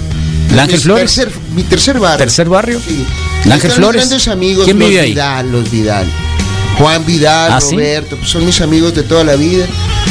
[0.51, 1.17] ¿El Ángel Mi Flores?
[1.17, 2.17] tercer- mi tercer barrio.
[2.19, 2.79] ¿Tercer barrio?
[2.79, 3.05] Sí.
[3.45, 4.01] ¿El Ángel Flores?
[4.01, 4.65] Grandes amigos.
[4.65, 5.11] ¿Quién los vive ahí?
[5.11, 6.11] Vidal, los Vidal.
[6.77, 7.75] Juan Vidal, ¿Ah, sí?
[7.75, 9.65] Roberto, pues son mis amigos de toda la vida.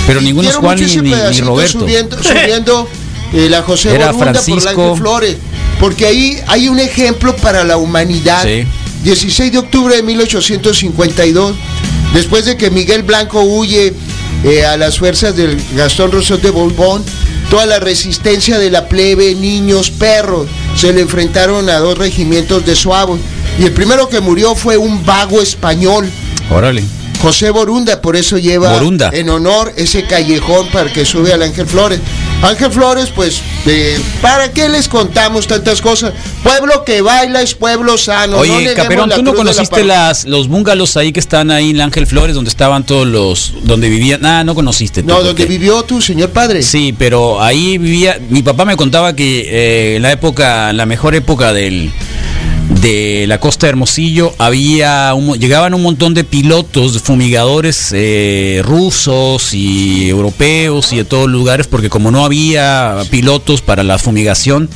[0.07, 1.81] Pero ninguno es Juan ni, Roberto.
[1.81, 2.89] Subiendo, subiendo
[3.33, 4.63] eh, la José Era Borunda por Francisco.
[4.65, 5.37] la Ángel Flores.
[5.81, 8.43] Porque ahí hay un ejemplo para la humanidad.
[8.45, 8.67] Sí.
[9.05, 11.55] 16 de octubre de 1852,
[12.15, 13.93] después de que Miguel Blanco huye
[14.45, 17.05] eh, a las fuerzas del Gastón Rosot de Borbón,
[17.55, 22.75] toda la resistencia de la plebe, niños, perros, se le enfrentaron a dos regimientos de
[22.75, 23.21] suavos.
[23.61, 26.11] Y el primero que murió fue un vago español,
[26.51, 26.83] Órale.
[27.23, 29.11] José Borunda, por eso lleva Borunda.
[29.13, 32.01] en honor ese callejón para que sube al Ángel Flores.
[32.45, 36.13] Ángel Flores, pues, eh, ¿para qué les contamos tantas cosas?
[36.43, 38.33] Pueblo que baila es pueblo sano.
[38.35, 41.71] no Oye, neguemos Caperón, ¿tú no la conociste las, los bungalows ahí que están ahí
[41.71, 44.25] en Ángel Flores, donde estaban todos los, donde vivían?
[44.27, 45.03] Ah, no conociste.
[45.03, 46.63] tú, No, porque- donde vivió tu señor padre.
[46.63, 51.15] Sí, pero ahí vivía, mi papá me contaba que eh, en la época, la mejor
[51.15, 51.91] época del
[52.69, 58.63] de la costa de Hermosillo había un llegaban un montón de pilotos, de fumigadores eh,
[58.65, 64.69] rusos y europeos y de todos lugares porque como no había pilotos para la fumigación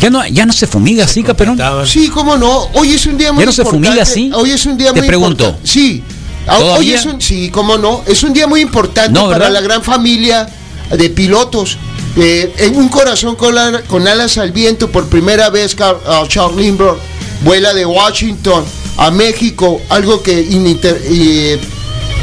[0.00, 1.58] Ya no, ya no se fumiga así, Caperón.
[1.86, 2.68] Sí, cómo no.
[2.74, 3.86] Hoy es un día muy ¿Ya no se importante.
[3.88, 4.30] fumiga así?
[4.34, 5.44] Hoy es un día Te muy pregunto.
[5.44, 5.68] importante.
[5.68, 6.02] Sí.
[6.46, 8.02] Ah, Hoy es un, sí, cómo no.
[8.06, 10.48] Es un día muy importante No, para la gran familia
[10.90, 11.76] de pilotos.
[12.16, 16.56] Eh, en un corazón con, la- con alas al viento, por primera vez, ah, Charles
[16.56, 16.96] Lindbergh
[17.44, 18.64] vuela de Washington
[18.96, 21.58] a México, algo que eh,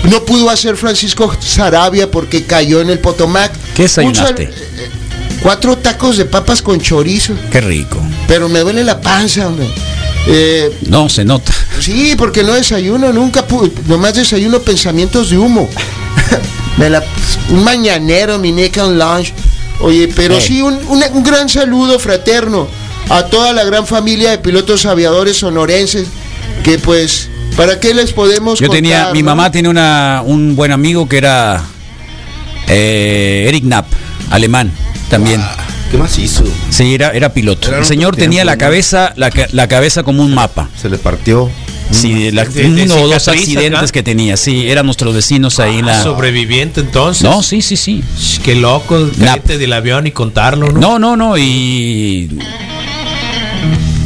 [0.09, 3.51] no pudo hacer Francisco Sarabia porque cayó en el Potomac.
[3.75, 4.43] ¿Qué desayunaste?
[4.43, 4.89] eh,
[5.41, 7.33] Cuatro tacos de papas con chorizo.
[7.51, 8.01] Qué rico.
[8.27, 9.67] Pero me duele la panza, hombre.
[10.27, 11.53] Eh, No, se nota.
[11.79, 15.69] sí, porque no desayuno nunca, pu- nomás desayuno pensamientos de humo.
[16.77, 17.03] Me la-
[17.49, 19.33] un mañanero, mi Naked Lunch.
[19.79, 22.67] Oye, pero sí, un, un- un gran saludo fraterno
[23.09, 26.07] a toda la gran familia de pilotos aviadores sonorenses,
[26.63, 29.25] que pues, ¿para qué les podemos Yo tenía, contar, mi no?
[29.27, 31.63] mamá tiene una, un buen amigo que era
[32.67, 33.87] eh, Eric Knapp,
[34.29, 34.71] alemán
[35.09, 35.41] también.
[35.91, 36.43] ¿Qué más hizo?
[36.69, 37.69] Sí, era, era piloto.
[37.69, 38.57] Era El señor tenía la ¿no?
[38.59, 40.67] cabeza, la, la cabeza como un mapa.
[40.81, 41.49] Se le partió.
[41.91, 43.91] Sí, la- De- de uno o dos accidentes acá.
[43.93, 44.35] que tenía.
[44.35, 46.03] Sí, eran nuestros vecinos ahí la.
[46.03, 47.23] Sobreviviente entonces.
[47.23, 48.03] No, sí, sí, sí.
[48.43, 50.79] Qué loco, caerte del avión y contarlo, ¿no?
[50.81, 52.37] No, no, no, y.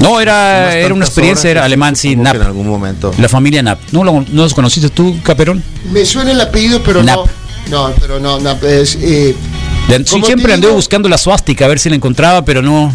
[0.02, 2.36] No, era, era una experiencia, horas, era alemán, sí, Nap.
[2.36, 3.14] En algún momento.
[3.20, 3.80] La familia Nap.
[3.92, 5.64] ¿No, lo- no los conociste tú, Caperón?
[5.92, 7.18] Me suena el apellido, pero Nap.
[7.18, 7.42] no.
[7.70, 9.36] No, pero no, no, es, eh,
[10.06, 12.92] sí, siempre anduve buscando la suástica a ver si la encontraba, pero no.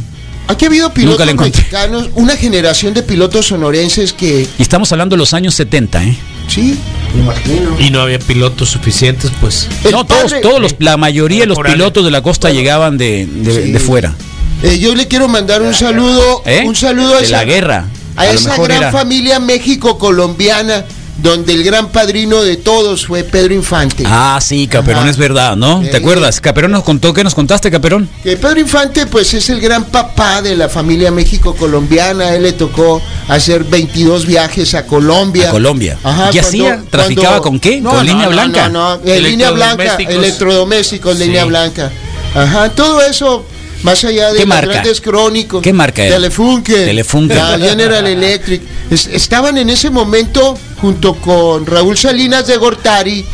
[0.49, 5.19] aquí ha habido pilotos mexicanos, una generación de pilotos sonorenses que, Y estamos hablando de
[5.19, 6.17] los años 70, ¿eh?
[6.49, 6.77] sí,
[7.15, 7.77] me imagino.
[7.79, 9.69] Y no había pilotos suficientes, pues.
[9.85, 12.99] El no, todos, padre- todos los, la mayoría de los pilotos de la costa llegaban
[12.99, 13.71] de, de, Sí.
[13.73, 14.15] de fuera.
[14.63, 16.63] Eh, yo le quiero mandar un saludo, ¿Eh?
[16.67, 17.85] un saludo a de esa, la guerra.
[18.17, 18.93] a esa gran era.
[18.93, 20.85] familia México-colombiana,
[21.19, 24.05] donde el gran padrino de todos fue Pedro Infante.
[24.07, 25.11] Ah, sí, Caperón Ajá.
[25.11, 25.81] es verdad, ¿no?
[25.83, 26.41] ¿Te acuerdas?
[26.41, 28.09] Caperón nos contó, ¿qué nos contaste, Caperón?
[28.23, 32.35] Que Pedro Infante, pues es el gran papá de la familia México-colombiana.
[32.35, 35.49] Él le tocó hacer 22 viajes a Colombia.
[35.49, 35.99] A Colombia.
[36.03, 36.83] Ajá, ¿Qué cuando- hía?
[36.91, 37.81] ¿Traficaba cuando- con qué?
[37.81, 38.69] No, ¿Con no, línea no, blanca?
[38.69, 40.15] No, no, eh, línea blanca, Electrodomésticos.
[40.25, 41.25] electrodomésticos, Sí.
[41.25, 41.91] línea blanca.
[42.35, 43.47] Ajá, todo eso,
[43.87, 45.63] más allá de ¿Qué los grandes crónicos.
[45.63, 46.17] ¿Qué marca era?
[46.17, 46.85] Telefunken.
[46.85, 47.37] Telefunken.
[47.39, 48.61] La General Electric.
[48.91, 53.25] Es- estaban en ese momento junto con Raúl Salinas de Gortari,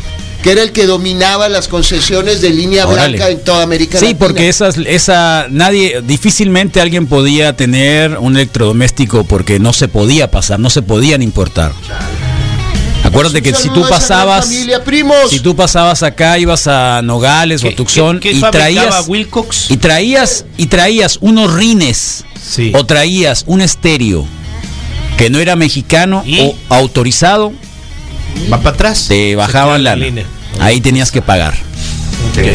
[0.43, 3.17] que era el que dominaba las concesiones de línea Órale.
[3.17, 4.19] blanca en toda América Sí, Latina.
[4.19, 10.59] porque esas, esa, nadie, difícilmente alguien podía tener un electrodoméstico porque no se podía pasar,
[10.59, 11.71] no se podían importar.
[13.13, 15.29] Acuérdate que si tú pasabas, familia, primos.
[15.29, 19.07] si tú pasabas acá, ibas a Nogales o a ¿Qué- Tucson qué- qué y traías,
[19.07, 19.69] Wilcox?
[19.69, 22.71] y traías, y traías unos rines Sí.
[22.75, 24.25] o traías un estéreo
[25.17, 26.39] que no era mexicano ¿Y?
[26.41, 27.53] o autorizado,
[28.51, 29.05] Va para atrás.
[29.07, 30.25] te bajaban la, línea.
[30.59, 31.53] ahí tenías que pagar.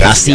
[0.04, 0.34] Así,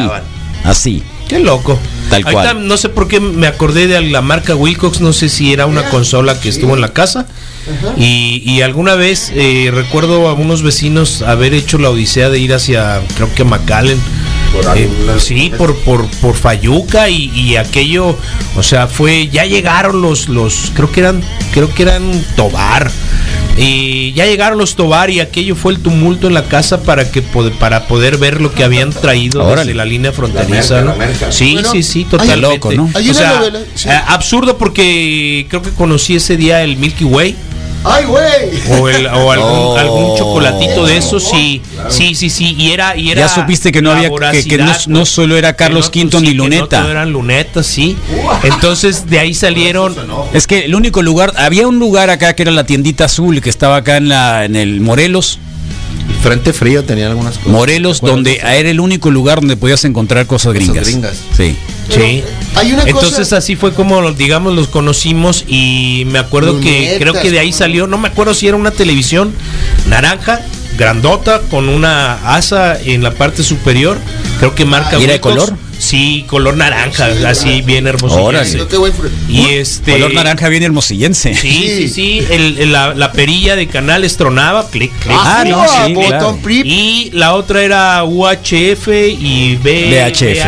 [0.64, 1.04] así.
[1.28, 1.78] Qué loco.
[2.10, 2.68] Tal Ahorita cual.
[2.68, 5.90] no sé por qué me acordé de la marca Wilcox, no sé si era una
[5.90, 7.28] consola que estuvo en la casa.
[7.98, 12.54] Y, y alguna vez eh, recuerdo a unos vecinos haber hecho la odisea de ir
[12.54, 14.00] hacia, creo que McAllen.
[14.52, 18.18] Por Eh, sí, por, por, por Fayuca y, y aquello,
[18.56, 21.24] o sea, fue, ya llegaron los, los, creo que eran,
[21.54, 22.92] creo que eran Tobar.
[23.56, 27.22] Y ya llegaron los Tobar y aquello fue el tumulto en la casa para que
[27.22, 29.62] para poder ver lo que habían traído Órale.
[29.62, 30.98] desde la línea fronteriza, merca, ¿no?
[30.98, 31.32] la merca.
[31.32, 32.42] Sí, Bueno, sí, sí, totalmente.
[32.42, 32.90] loco, ¿no?
[32.94, 33.90] O sea, novela, sí.
[33.90, 37.36] eh, absurdo porque creo que conocí ese día el Milky Way
[37.84, 38.80] ¡Ay, güey!
[38.80, 39.78] o, el, o algún, Oh.
[39.78, 43.82] algún chocolatito de esos, sí, sí, sí, sí, y era, y era Ya supiste que
[43.82, 46.32] no había, que, que no, no pues, solo era Carlos que no, Quinto sí, ni
[46.32, 46.90] que no Luneta.
[46.90, 47.98] eran lunetas, sí.
[48.44, 49.96] Entonces de ahí salieron.
[50.34, 53.50] Es que el único lugar, había un lugar acá que era la tiendita azul que
[53.50, 55.40] estaba acá en la en el Morelos,
[56.22, 57.52] Frente frío tenía algunas cosas.
[57.52, 60.88] Morelos, donde era el único lugar donde podías encontrar cosas gringas.
[60.88, 61.18] gringas.
[61.36, 61.56] Sí.
[61.90, 62.24] Sí.
[62.56, 63.38] Hay una Entonces cosa.
[63.38, 67.88] así fue como, digamos, los conocimos y me acuerdo que creo que de ahí salió,
[67.88, 69.34] no me acuerdo si era una televisión
[69.88, 70.42] naranja,
[70.78, 73.98] grandota, con una asa en la parte superior,
[74.40, 75.00] creo que marca...
[75.00, 75.56] ¿Y era de color?
[75.84, 77.86] Sí, color naranja, así bien
[78.94, 79.92] fr- Y este...
[79.92, 81.36] Color naranja bien hermosillense.
[81.36, 85.16] Sí, sí, sí, el- el- la, la perilla de canales tronaba, clic, clic.
[85.20, 86.08] Ah, clic, no, clic, sí, clic.
[86.08, 86.40] claro.
[86.42, 86.66] Prip.
[86.66, 88.88] Y la otra era UHF
[89.20, 90.46] y B, VHF.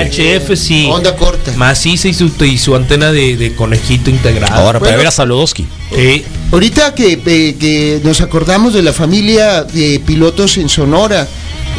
[0.52, 0.88] VHF, sí.
[0.90, 1.52] Onda corta.
[1.58, 4.56] Maciza y su, y su antena de, de conejito integrada.
[4.56, 5.66] Ahora, para ver a Saludowski.
[5.94, 6.24] Sí.
[6.52, 11.28] Ahorita que, eh, que nos acordamos de la familia de pilotos en Sonora,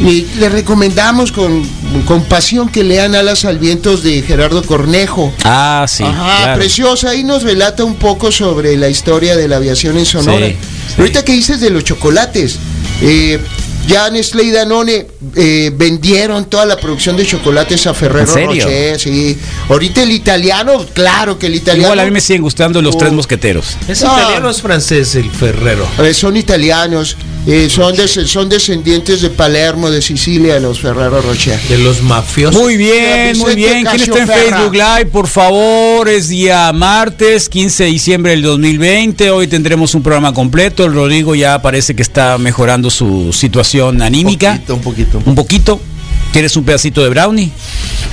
[0.01, 1.63] le, le recomendamos con,
[2.05, 5.33] con pasión que lean Alas al Vientos de Gerardo Cornejo.
[5.43, 6.03] Ah, sí.
[6.03, 6.59] Ajá, claro.
[6.59, 7.09] preciosa.
[7.11, 10.47] Ahí nos relata un poco sobre la historia de la aviación en Sonora.
[10.47, 10.55] Sí,
[10.87, 10.95] sí.
[10.99, 12.57] Ahorita que dices de los chocolates,
[13.01, 13.39] eh,
[13.87, 18.65] Ya Nestlé y Danone eh, vendieron toda la producción de chocolates a Ferrero ¿En serio?
[18.65, 19.37] Rocher, sí.
[19.69, 21.87] Ahorita el italiano, claro que el italiano.
[21.93, 22.97] Igual a mí me siguen gustando los Oh.
[22.97, 23.77] tres mosqueteros.
[23.87, 24.11] ¿Es No.
[24.17, 25.87] italiano o es francés el Ferrero?
[26.03, 27.15] Eh, son italianos,
[27.47, 31.57] eh, son, des- son descendientes de Palermo, de Sicilia, los Ferrero Rocher.
[31.69, 32.61] De los mafiosos.
[32.61, 33.85] Muy bien, muy bien.
[33.85, 34.27] ¿Quién está en.
[34.27, 35.05] Facebook Live?
[35.11, 39.31] Por favor, es día martes, 15 de diciembre del 2020.
[39.31, 40.83] Hoy tendremos un programa completo.
[40.85, 44.51] El Rodrigo ya parece que está mejorando su situación anímica.
[44.51, 45.21] Un poquito, un poquito.
[45.25, 45.79] Un poquito.
[46.33, 47.51] ¿Quieres un pedacito de brownie?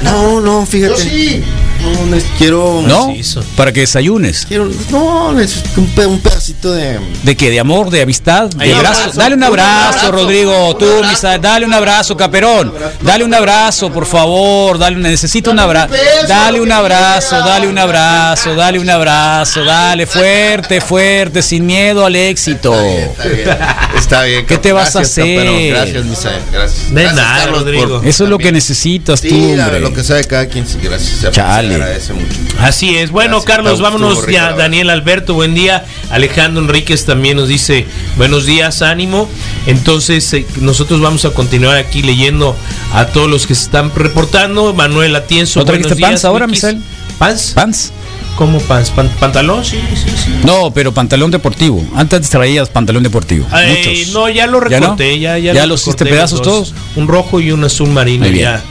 [0.03, 0.95] No, no, fíjate.
[0.95, 1.43] Yo sí.
[1.81, 2.83] No, quiero.
[2.87, 3.13] ¿No?
[3.57, 4.47] Para que desayunes.
[4.47, 6.99] Quiero, no, necesito un, pe- un pedacito de.
[7.23, 7.51] ¿De qué?
[7.51, 7.91] ¿De amor?
[7.91, 8.49] ¿De amistad?
[8.51, 9.01] ¿De un abrazo?
[9.03, 10.71] abrazo, Dale un un abrazo, Rodrigo.
[10.71, 11.11] un Tú, abrazo.
[11.11, 12.73] Misa, dale un abrazo, Caperón.
[13.03, 14.79] Dale un abrazo, por favor.
[14.79, 15.95] Dale, necesito un abrazo.
[16.29, 19.65] Dale un abrazo, dale un abrazo, dale un abrazo.
[19.65, 22.75] Dale, fuerte, fuerte, sin miedo al éxito.
[22.75, 23.49] Está bien.
[23.97, 24.47] Está bien.
[24.47, 25.71] ¿Qué te vas a hacer?
[25.71, 26.43] Gracias, Misael.
[26.53, 26.95] Gracias.
[26.95, 27.99] De Gracias, nada, Carlos, Rodrigo.
[28.01, 29.81] por- Eso es lo que necesitas tú, hombre.
[29.81, 30.67] lo que sabe cada quien.
[30.67, 31.33] sí, Gracias.
[31.71, 32.27] Agradece mucho.
[32.61, 33.11] Así es.
[33.11, 34.53] Bueno, Gracias, Carlos, vámonos ya.
[34.53, 35.85] Daniel Alberto, buen día.
[36.11, 37.87] Alejandro Enríquez también nos dice
[38.17, 39.29] buenos días, ánimo.
[39.67, 42.57] Entonces, eh, nosotros vamos a continuar aquí leyendo
[42.93, 44.73] a todos los que se están reportando.
[44.75, 46.47] Manuel Atienzo, ¿No trajiste días, pants ahora.
[46.47, 46.81] Misael?
[47.19, 47.53] ¿Pants?
[47.55, 47.93] ¿Pants?
[48.37, 48.91] ¿Cómo pants?
[48.91, 49.65] Pan- ¿Pantalón?
[49.65, 50.31] Sí, sí, sí.
[50.45, 51.85] No, pero pantalón deportivo.
[51.95, 53.47] Antes traías pantalón deportivo.
[53.49, 54.09] Muchos.
[54.13, 54.87] no, ya lo ¿Ya no?
[54.87, 56.69] recorté, ya, ya, ¿Ya los hiciste recorté pedazos los dos.
[56.71, 56.75] todos?
[56.97, 58.45] Un rojo y un azul marino Muy bien.
[58.47, 58.63] ya.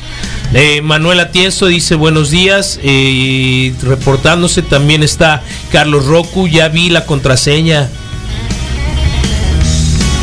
[0.56, 2.80] Eh, Manuel Atienzo dice buenos días.
[2.84, 5.42] eh, reportándose también está
[5.72, 6.48] Carlos Roku.
[6.48, 7.90] Ya vi la contraseña.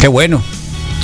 [0.00, 0.42] Qué bueno.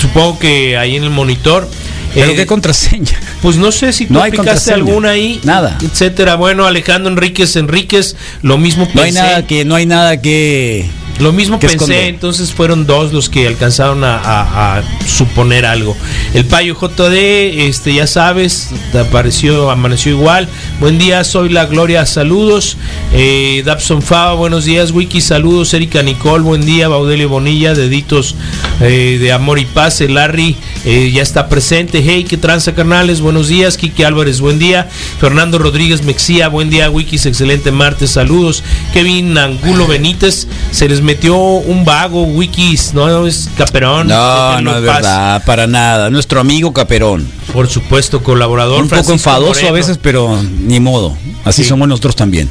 [0.00, 1.68] Supongo que ahí en el monitor.
[2.14, 3.12] ¿Pero Eh, qué contraseña?
[3.42, 5.40] Pues no sé si tú No hay aplicaste alguna ahí.
[5.44, 5.76] Nada.
[5.82, 6.36] Etcétera.
[6.36, 9.22] Bueno, Alejandro Enríquez Enríquez, lo mismo No hay pensé.
[9.22, 10.88] nada que, no hay nada que.
[11.18, 15.96] Lo mismo pensé, entonces fueron dos los que alcanzaron a, a- a suponer algo.
[16.34, 20.46] El Payo JD, este, ya sabes, te apareció, amaneció igual.
[20.78, 22.76] Buen día, soy la Gloria, saludos.
[23.14, 25.72] Eh, Dabson Fava, buenos días, Wiki, saludos.
[25.72, 26.88] Erika Nicole, buen día.
[26.88, 28.34] Baudelio Bonilla, deditos
[28.82, 30.02] eh, de amor y paz.
[30.02, 30.54] El Larry
[30.84, 32.02] eh, ya está presente.
[32.04, 33.78] Hey, qué tranza, carnales, buenos días.
[33.78, 34.86] Kike Álvarez, buen día.
[35.18, 38.62] Fernando Rodríguez Mexía, buen día, Wikis, excelente martes, saludos.
[38.92, 44.08] Kevin Angulo Benítez, se les metió un vago, Wikis, no es Caperón.
[44.08, 46.10] No, no es verdad, para nada.
[46.10, 47.26] Nuestro amigo Caperón.
[47.52, 48.82] Por supuesto, colaborador.
[48.82, 49.68] Un poco enfadoso Moreno.
[49.68, 51.16] a veces, pero ni modo.
[51.44, 51.68] Así Sí.
[51.68, 52.48] somos nosotros también.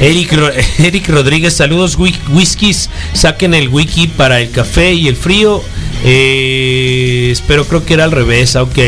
[0.00, 0.32] Eric,
[0.78, 5.62] Eric Rodríguez, saludos, whiskies, saquen el wiki para el café y el frío.
[6.04, 8.78] Eh, espero, creo que era al revés, ah, ok.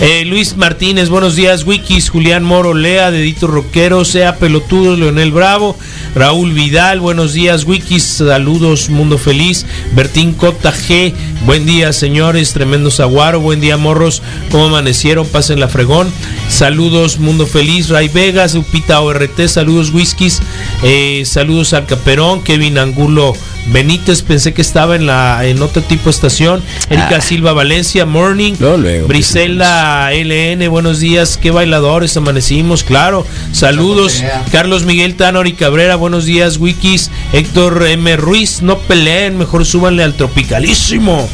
[0.00, 5.76] Eh, Luis Martínez, buenos días, wikis, Julián Moro, Lea, Dedito Roquero, Sea Pelotudo, Leonel Bravo,
[6.14, 11.14] Raúl Vidal, buenos días, wikis, saludos, Mundo Feliz, Bertín Cota G,
[11.46, 15.26] buen día, señores, tremendo Zaguaro, buen día, morros, ¿cómo amanecieron?
[15.26, 16.12] Pasen la fregón,
[16.48, 20.40] saludos, Mundo Feliz, Ray Vegas, Upita ORT, saludos, whiskies,
[20.82, 23.34] eh, saludos al Caperón, Kevin Angulo
[23.70, 27.20] Benítez, pensé que estaba en la en otro tipo de estación, Erika Ah.
[27.20, 34.84] Silva Valencia, Morning, Luego, luego, Brisela LN, buenos días, qué bailadores amanecimos, claro, saludos, Carlos
[34.84, 38.16] Miguel Tanor y Cabrera, buenos días, Wikis, Héctor M.
[38.16, 41.28] Ruiz, no peleen, mejor súbanle al tropicalísimo.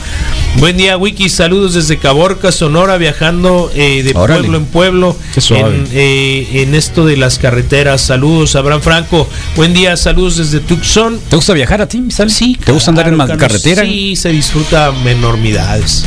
[0.59, 4.41] Buen día, Wikis, saludos desde Caborca, Sonora, viajando eh, de Órale.
[4.43, 5.17] pueblo en pueblo
[5.51, 8.01] en, eh, en esto de las carreteras.
[8.01, 11.19] Saludos, Abraham Franco, buen día, saludos desde Tucson.
[11.29, 12.31] ¿Te gusta viajar a ti, Misal?
[12.31, 13.37] Sí, ¿Te gusta andar en Carlos.
[13.39, 13.83] carretera?
[13.85, 16.05] Sí, se disfruta enormidades.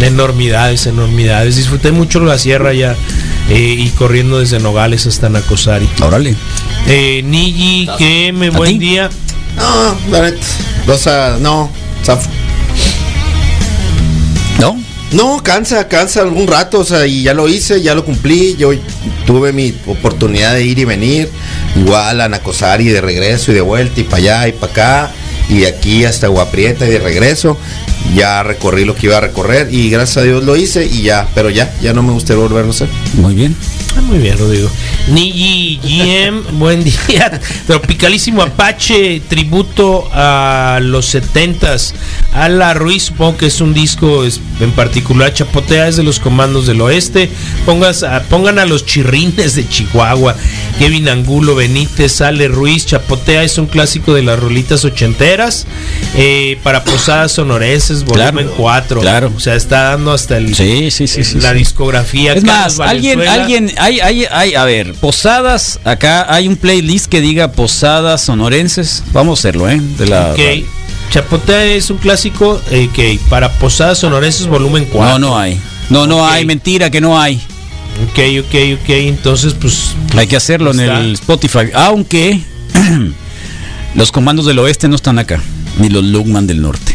[0.00, 1.56] Enormidades, enormidades.
[1.56, 2.94] Disfruté mucho la sierra ya
[3.48, 5.88] eh, y corriendo desde Nogales hasta Nacosari.
[6.02, 6.36] Órale.
[6.86, 8.78] Eh, Niji, que me ¿A buen ti?
[8.78, 9.10] día.
[9.56, 10.46] No, la neta.
[10.86, 11.70] O sea, no.
[12.04, 12.28] zafo.
[12.28, 12.49] ¿No?
[15.12, 18.70] No, cansa, cansa algún rato, o sea, y ya lo hice, ya lo cumplí, yo
[19.26, 21.28] tuve mi oportunidad de ir y venir,
[21.74, 25.12] igual a Nacosari de regreso y de vuelta y para allá y para acá,
[25.48, 27.56] y aquí hasta Guaprieta y de regreso,
[28.14, 31.28] ya recorrí lo que iba a recorrer y gracias a Dios lo hice y ya,
[31.34, 32.88] pero ya, ya no me gustaría volverlo a hacer.
[33.14, 33.54] Muy bien.
[33.96, 34.70] Ah, muy bien, Rodrigo.
[35.08, 37.40] Niji GM, buen día.
[37.66, 41.94] Tropicalísimo Apache, tributo a los setentas.
[42.32, 45.34] Ala Ruiz, supongo que es un disco es- en particular.
[45.34, 47.28] Chapotea es de los comandos del oeste.
[47.66, 50.36] Pongas a- pongan a los chirrines de Chihuahua.
[50.78, 52.86] Kevin Angulo, Benítez, Ale Ruiz.
[52.86, 55.66] Chapotea es un clásico de las rolitas ochenteras.
[56.16, 59.00] eh, para posadas sonorenses, volumen Claro, 4.
[59.00, 59.32] claro.
[59.36, 61.24] O sea, está dando hasta el, Sí, sí, sí.
[61.24, 61.58] sí, la sí.
[61.58, 62.32] discografía.
[62.34, 63.42] Es Carlos más, alguien, Valenzuela.
[63.44, 69.02] alguien, hay, hay, hay, a ver, posadas, acá hay un playlist que diga posadas sonorenses.
[69.12, 69.80] Vamos a hacerlo, ¿eh?
[69.98, 70.40] De la, Ok.
[71.10, 75.18] Chapotea es un clásico eh, que para Posadas Sonorenses volumen 4.
[75.18, 75.60] No, no hay.
[75.88, 77.34] No, no hay, mentira que no hay.
[78.04, 78.88] Ok, ok, ok.
[78.90, 79.96] Entonces, pues.
[80.16, 81.70] Hay que hacerlo en el Spotify.
[81.74, 82.40] Aunque
[83.96, 85.40] los comandos del oeste no están acá.
[85.78, 86.94] Ni los Lugman del norte.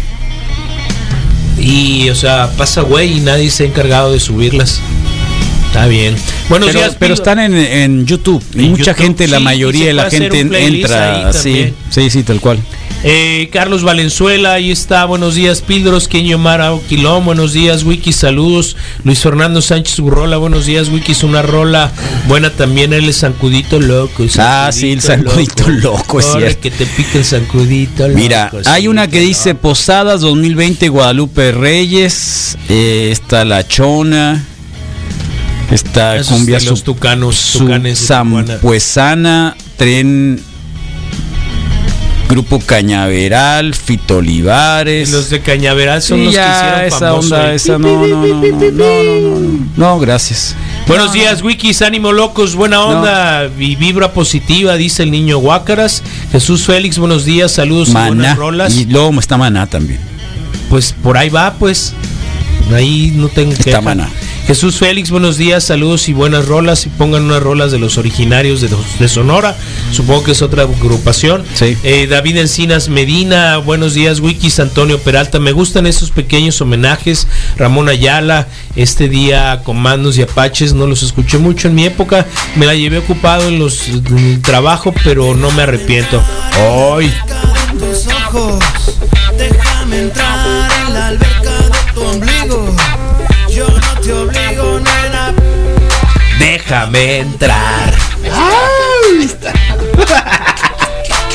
[1.58, 4.82] Y, o sea, pasa güey y nadie se ha encargado de subirlas.
[5.76, 6.16] Está bien.
[6.48, 8.42] Buenos pero, días, pero están en, en YouTube.
[8.54, 11.34] Y En mucha YouTube, gente, la sí, mayoría de la gente entra.
[11.34, 12.60] Sí, sí, sí, tal cual.
[13.04, 15.04] Eh, Carlos Valenzuela, ahí está.
[15.04, 17.26] Buenos días, Píldoros, Keño Mara Quilón.
[17.26, 18.14] Buenos días, Wiki.
[18.14, 18.78] Saludos.
[19.04, 20.38] Luis Fernando Sánchez Burrola.
[20.38, 21.12] Buenos días, Wiki.
[21.12, 21.92] Es una rola
[22.30, 22.94] buena también.
[22.94, 24.24] El Sancudito Loco.
[24.24, 26.62] el Ah, sí, el Sancudito Loco, es cierto.
[26.62, 28.18] que te pique el Sancudito Loco.
[28.18, 32.58] Mira, hay una que dice Posadas 2020 Guadalupe Reyes.
[32.70, 34.46] eh, está La Chona.
[35.72, 40.40] Esta Esos cumbia de los tucanos, tucanes zampuesana, tren
[42.30, 45.12] Grupo Cañaveral, Fito Olivares.
[45.12, 48.72] Los de Cañaveral son los ya, que hicieron esa onda, esa no, no, no, no,
[48.72, 50.56] no, no, no gracias.
[50.88, 56.04] Buenos días, Wikis, ánimo locos, buena onda y vibra positiva, dice el niño Guácaras.
[56.32, 58.76] Jesús Félix, buenos días, saludos maná, y rolas.
[58.76, 60.00] Y luego está Maná también.
[60.70, 61.94] Pues por ahí va, pues.
[62.74, 63.70] Ahí no tengo que.
[63.70, 63.82] Está.
[63.82, 64.10] Maná.
[64.48, 66.86] Jesús Félix, buenos días, saludos y buenas rolas.
[66.86, 68.70] Y pongan unas rolas de los originarios de,
[69.00, 69.56] de Sonora.
[69.92, 71.44] Supongo que es otra agrupación.
[71.56, 71.76] Sí.
[71.84, 75.40] Eh, David Encinas Medina, buenos días, Wikis, Antonio Peralta.
[75.40, 77.28] Me gustan esos pequeños homenajes.
[77.58, 82.28] Ramón Ayala, este día Comandos y Apaches, no los escuché mucho en mi época.
[82.56, 86.22] Me la llevé ocupado en los en el trabajo, pero no me arrepiento.
[86.96, 87.12] ¡Ay!
[89.38, 91.65] déjame entrar en la alberca
[96.68, 97.94] Déjame entrar.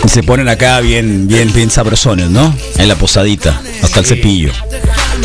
[0.04, 2.52] Y se ponen acá bien, bien, bien sabrosones, ¿no?
[2.78, 4.52] En la posadita, hasta el cepillo.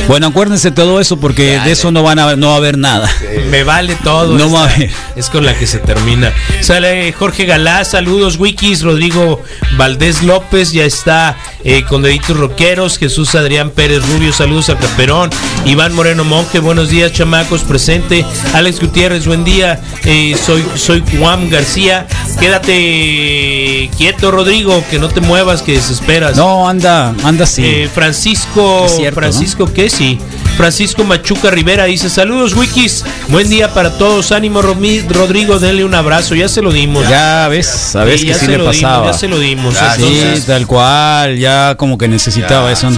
[0.07, 3.09] Bueno, acuérdense todo eso porque de eso no van a no va a haber nada.
[3.49, 4.37] Me vale todo.
[4.37, 4.91] No esta va a haber.
[5.15, 6.31] Es con la que se termina.
[6.61, 9.41] Sale Jorge Galá, saludos Wikis, Rodrigo
[9.75, 11.35] Valdés López, ya está
[11.65, 15.29] eh, con deditos roqueros, Jesús Adrián Pérez Rubio, saludos a Caperón,
[15.65, 21.49] Iván Moreno Monje, buenos días chamacos, presente, Alex Gutiérrez, buen día, eh, soy, soy Juan
[21.49, 22.05] García,
[22.39, 26.37] quédate quieto Rodrigo, que no te muevas, que desesperas.
[26.37, 27.63] No, anda, anda así.
[27.65, 29.89] Eh, Francisco, cierto, Francisco, ¿qué?
[29.89, 30.19] Sí.
[30.57, 36.33] Francisco Machuca Rivera dice, saludos Wikis, buen día para todos, ánimo Rodrigo, denle un abrazo,
[36.35, 37.07] ya se lo dimos.
[37.09, 39.07] Ya ves, sabes Sí, que sí le lo dimos, pasaba.
[39.07, 42.89] ya se lo dimos, Ah, entonces- sí, tal cual, ya como que necesitaba eso.
[42.91, 42.97] ¿no?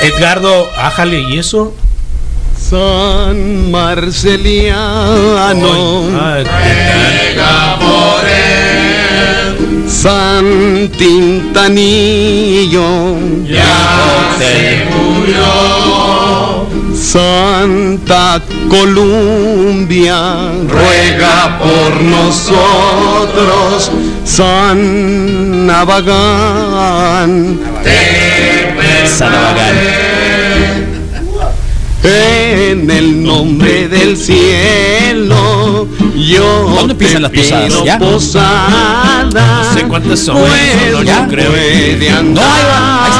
[0.00, 1.74] Edgardo, ájale, ¿y eso?
[2.58, 4.72] San Marceliano.
[7.80, 8.22] por
[9.88, 12.82] San Tintanillo.
[13.46, 16.51] Ya se murió.
[17.02, 18.40] Santa
[18.70, 20.52] Columbia.
[20.68, 23.90] Ruega por nosotros.
[24.24, 27.58] San Navagán.
[29.06, 29.76] San Navagán.
[32.04, 35.86] En el nombre del cielo,
[36.16, 37.84] yo ¿Cuándo empiezan las te posadas?
[37.84, 37.98] ¿Ya?
[37.98, 39.62] posada.
[39.68, 41.50] No sé cuántas son, Pues no, yo no creo.
[41.50, 42.44] puede andar.
[42.44, 43.08] ahí está.
[43.08, 43.11] Mi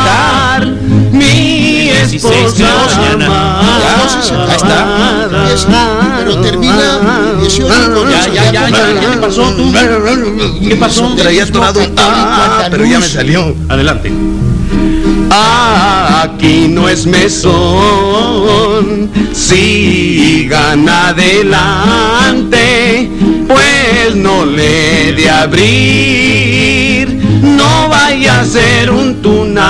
[2.11, 3.27] 16 de mañana.
[4.49, 4.79] Ahí está.
[5.53, 5.67] Es-
[6.19, 6.99] pero termina
[7.41, 9.73] 18 con Ya, ya, ya, ya, ¿qué pasó tú?
[10.69, 11.15] ¿Qué pasó?
[11.15, 11.81] Traía atorado.
[11.97, 13.55] Ah, pero ya me salió.
[13.69, 14.13] Adelante.
[15.35, 22.61] Aquí no es mesón, sigan adelante,
[23.49, 27.09] pues no le de abrir,
[27.43, 29.63] no vaya a ser un tunante.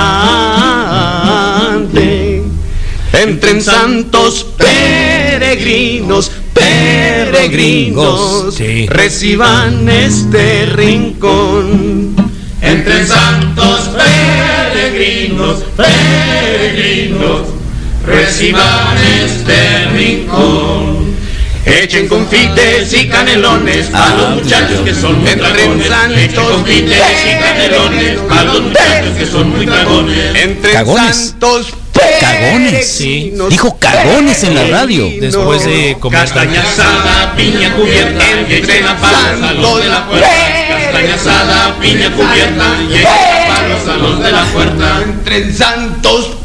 [3.23, 8.85] Entren santos peregrinos, peregrinos, Sí.
[8.89, 12.17] reciban este rincón.
[12.61, 13.91] Entre santos
[14.73, 17.41] peregrinos, peregrinos,
[18.05, 21.13] reciban este rincón.
[21.65, 25.87] Echen confites y canelones a los muchachos que son muy dragones.
[26.17, 30.35] Echen confites y canelones a los muchachos que son muy dragones.
[30.35, 31.67] Entre santos
[32.19, 32.87] Cagones.
[32.87, 33.33] Sí.
[33.49, 35.09] Dijo cagones en la radio.
[35.19, 40.07] Después de comer Castaña asada, piña cubierta, y echen a palos a los de la
[40.07, 40.29] puerta.
[40.69, 45.01] Castaña asada, piña cubierta, y echen a palos a los de la puerta.
[45.03, 46.37] Entre santos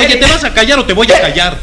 [0.00, 1.58] Oye, ¿te vas a callar o te voy a callar?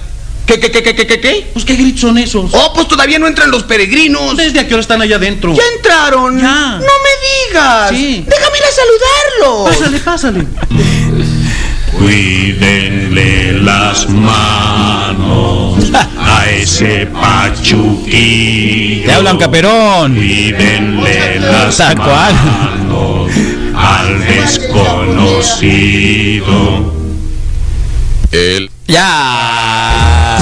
[0.46, 1.48] ¿Qué, qué, qué, qué, qué, qué, qué?
[1.54, 2.50] Pues qué gritos son esos.
[2.54, 4.36] Oh, pues todavía no entran los peregrinos.
[4.36, 5.54] ¿Desde a qué hora están allá adentro?
[5.54, 6.40] ¿Ya entraron?
[6.40, 6.80] Ya.
[6.80, 7.90] No me digas.
[7.90, 8.26] Sí.
[8.28, 9.78] Déjame ir a saludarlos.
[9.78, 10.48] Pásale, pásale.
[12.00, 19.06] Cuídenle las manos a ese pachuquillo.
[19.06, 20.16] Te hablan, Caperón.
[20.16, 22.34] Cuídenle las Tal cual.
[22.34, 23.32] manos
[23.76, 26.94] al desconocido.
[28.32, 30.38] El Ya.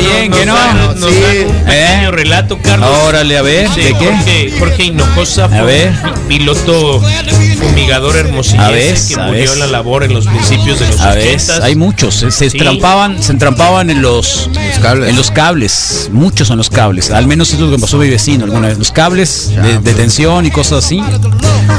[0.00, 0.54] Bien, que no.
[0.94, 1.46] Nos dan un ¿Eh?
[1.66, 2.88] pequeño relato, Carlos.
[3.06, 3.94] Órale, a ver, ¿de qué?
[3.94, 5.92] Jorge, Jorge Hinojosa fue A ver.
[6.14, 7.02] un piloto
[7.58, 11.64] fumigador hermosillense que murió en la labor en los principios de los A ver, 80.
[11.64, 12.56] hay muchos, se, se Sí.
[12.58, 14.48] entrampaban, se entrampaban en los,
[14.82, 18.44] en los cables, muchos son los cables, al menos es lo que pasó mi vecino
[18.44, 21.02] alguna vez, los cables de, de tensión y cosas así,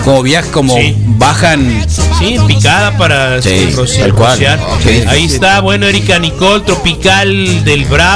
[0.06, 0.76] como viajan, como
[1.18, 1.86] bajan,
[2.20, 4.60] Sí, picada para Sí, rociar- tal cual.
[5.08, 8.11] Ahí está, bueno, Erika Nicole, Tropical del Bravo,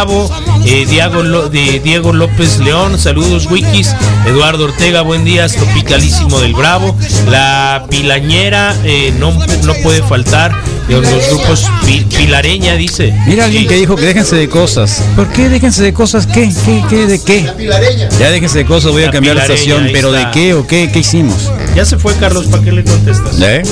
[0.66, 3.96] eh, Diego, de Diego López León, saludos Wikis,
[4.28, 6.98] Eduardo Ortega, buen día, Tropicalísimo del Bravo,
[7.30, 10.54] la Pilañera eh, no, no puede faltar,
[10.90, 13.14] de los grupos Pi- Pilareña dice.
[13.26, 16.28] mira alguien que dijo que déjense de cosas, ¿por qué déjense de cosas?
[16.28, 16.52] ¿Qué?
[16.66, 16.84] ¿Qué?
[16.90, 17.08] ¿Qué?
[17.08, 17.50] ¿De qué?
[18.20, 20.90] Ya déjense de cosas, voy a La cambiar la estación, pero ¿de qué o qué?
[20.92, 21.50] ¿Qué hicimos?
[21.74, 23.40] Ya se fue Carlos, ¿para qué le contestas?
[23.42, 23.64] ¿Eh?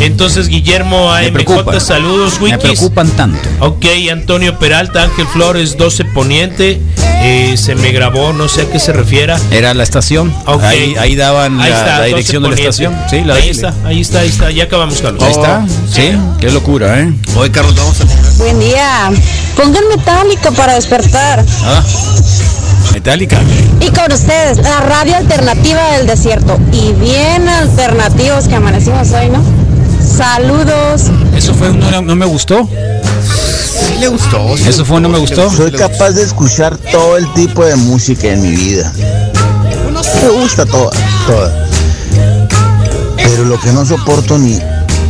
[0.00, 1.72] Entonces Guillermo Me preocupa.
[1.72, 2.60] AMJ, saludos Me Wikis.
[2.62, 3.48] preocupan tanto.
[3.60, 6.80] Ok, Antonio Peralta, Ángel Flores, 12 Poniente.
[7.24, 9.38] eh, se me grabó, no sé a qué se refiera.
[9.52, 10.62] Era la estación, Ok.
[10.64, 13.48] ahí, ahí daban Ahí la, está, la 12 dirección de la estación, sí, la ahí
[13.50, 14.50] está, ahí está, ahí está.
[14.50, 15.22] Ya acabamos, Carlos.
[15.22, 17.12] Ahí está, sí, qué locura, ¿eh?
[17.36, 18.04] Hoy, Carlos, vamos a
[18.38, 19.10] Buen día.
[19.56, 21.44] Pongan metálica para despertar.
[21.64, 21.82] Ah,
[22.92, 23.38] metálica.
[23.80, 26.58] Y con ustedes, la radio alternativa del desierto.
[26.72, 29.40] Y bien alternativos que amanecimos hoy, ¿no?
[30.22, 31.10] Saludos.
[31.34, 32.68] Eso fue un no, no me gustó.
[32.68, 34.56] Sí le gustó.
[34.56, 35.50] sí Eso fue un no me gustó.
[35.50, 38.92] Soy capaz de escuchar todo el tipo de música en mi vida.
[40.22, 40.92] Me gusta toda,
[41.26, 41.66] toda.
[43.16, 44.60] Pero lo que no soporto ni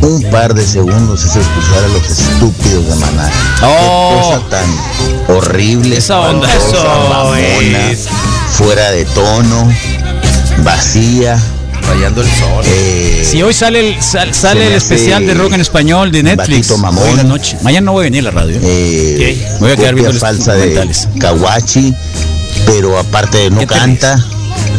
[0.01, 3.31] un par de segundos es escuchar a los estúpidos de Maná.
[3.61, 4.09] Oh.
[4.09, 6.51] Qué cosa tan horrible, Esa onda.
[6.55, 8.07] Eso mamona, es.
[8.51, 9.71] fuera de tono,
[10.63, 11.39] vacía.
[11.87, 12.63] Rayando el sol.
[12.65, 16.69] eh, Si hoy sale el, sal- sale el especial de rock en español de Netflix.
[16.77, 17.03] Mamón.
[17.03, 17.57] Hoy en la noche.
[17.61, 18.59] Mañana no voy a venir a la radio.
[18.63, 20.87] eh, Voy a quedar viendo los falsa de.
[21.19, 21.93] Kawachi,
[22.65, 24.17] pero aparte de no ¿Qué te canta.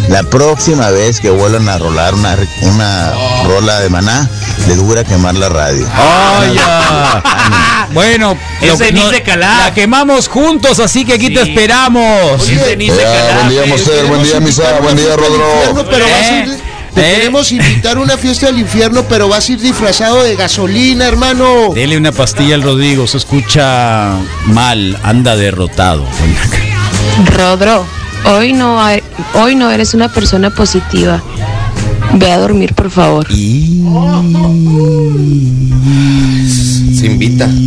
[0.09, 3.45] La próxima vez que vuelvan a rolar una, una Oh.
[3.49, 4.29] rola de maná,
[4.69, 5.87] les dura quemar la radio.
[5.95, 7.89] ¡Ay, ya!
[7.93, 12.39] bueno, Es no- la quemamos juntos, así que aquí te esperamos.
[12.39, 15.45] Buen día, eh, buen día, Misa, buen día, Rodro.
[15.75, 16.59] No, pero vas a ir- Eh,
[16.95, 17.15] te eh.
[17.17, 21.71] queremos invitar a una fiesta del infierno, pero vas a ir disfrazado de gasolina, hermano.
[21.75, 24.17] Dele una pastilla al Rodrigo, se escucha
[24.47, 26.07] mal, anda derrotado.
[27.37, 27.87] Rodro,
[28.25, 29.03] hoy no, hay-
[29.35, 31.23] hoy no eres una persona positiva.
[32.17, 33.27] Ve a dormir, por favor.
[33.31, 33.83] Y...
[36.95, 37.49] Se invita.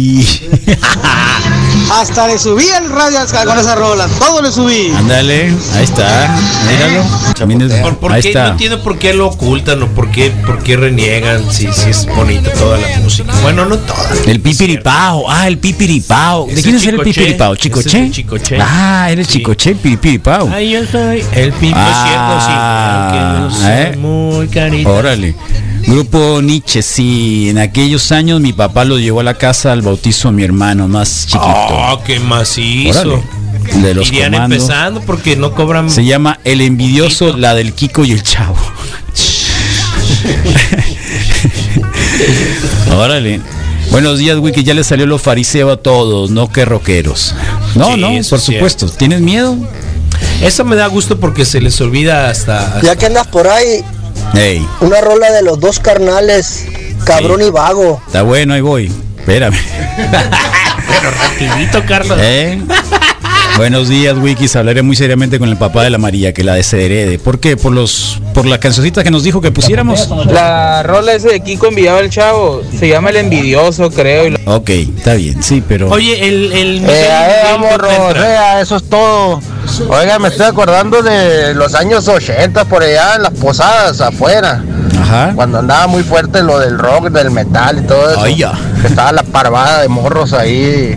[1.89, 4.07] Hasta le subí el radio con esa rola.
[4.19, 4.91] Todo le subí.
[4.97, 6.35] Ándale, ahí está,
[6.69, 7.03] míralo.
[7.37, 8.27] También es- ¿Por, por ahí qué?
[8.29, 8.43] está.
[8.47, 12.05] No entiendo por qué lo ocultan o por qué, por qué reniegan si, si es
[12.05, 13.31] bonita toda la música.
[13.41, 14.09] Bueno, no toda.
[14.25, 16.45] El pipiripao, ah, el pipiripao.
[16.47, 17.55] ¿De quién es el pipiripao?
[17.55, 18.11] ¿Chicoche?
[18.11, 18.57] Chicoche.
[18.61, 19.37] Ah, eres Sí.
[19.37, 20.49] Chicoche, pipiripao.
[20.53, 22.53] Ay, yo soy el pipo Ah, sí.
[23.15, 23.95] aunque no soy ¿eh?
[23.97, 24.88] muy carita.
[24.91, 25.33] Órale.
[25.88, 27.49] Grupo Nietzsche, sí.
[27.49, 30.88] En aquellos años mi papá lo llevó a la casa al bautizo a mi hermano
[30.88, 31.41] más chiquito.
[31.47, 32.99] Oh, qué macizo.
[32.99, 33.23] Órale.
[33.81, 34.61] De los Irían comandos.
[34.61, 35.89] empezando porque no cobran.
[35.89, 38.55] Se llama El Envidioso, la del Kiko y el Chavo.
[42.95, 43.41] Órale.
[43.91, 44.63] Buenos días, Wiki.
[44.63, 47.33] Ya le salió lo fariseo a todos, no que rockeros.
[47.75, 48.88] No, Sí, no, por es supuesto.
[48.89, 49.55] ¿Tienes miedo?
[50.41, 52.59] Eso me da gusto porque se les olvida hasta.
[52.75, 53.83] hasta- Ya que andas por ahí,
[54.36, 56.65] Ey, una rola de los dos carnales,
[57.05, 58.01] cabrón y vago.
[58.05, 58.91] está bueno, ahí voy.
[59.17, 59.57] Espérame.
[60.88, 62.17] Pero rapidito, Carlos.
[62.21, 62.61] ¿Eh?
[63.58, 64.55] Buenos días, Wikis.
[64.55, 67.18] Hablaré muy seriamente con el papá de la María que la desherede.
[67.18, 67.58] ¿Por qué?
[67.58, 70.08] Por los, por las cancioncitas que nos dijo que pusiéramos.
[70.28, 74.28] La rola ese de Kiko enviaba el chavo, se llama El Envidioso, creo.
[74.28, 75.89] y Ok, está bien, sí, pero.
[75.89, 76.53] Oye, el.
[76.53, 77.10] el Eh,
[77.55, 78.62] entra.
[78.62, 79.41] eso es todo.
[79.89, 84.64] Oiga, me estoy acordando de los años 80 por allá en las posadas afuera.
[85.01, 85.32] Ajá.
[85.36, 88.22] Cuando andaba muy fuerte lo del rock, del metal y todo eso.
[88.22, 88.53] Ay, ya.
[88.82, 90.95] Que estaba la parvada de morros ahí,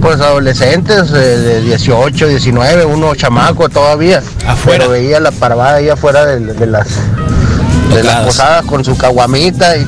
[0.00, 4.22] pues adolescentes eh, de 18, 19, uno chamaco todavía.
[4.46, 4.78] Afuera.
[4.80, 6.88] Pero veía la parvada ahí afuera de, de las
[7.94, 9.86] de las posadas con su caguamita y,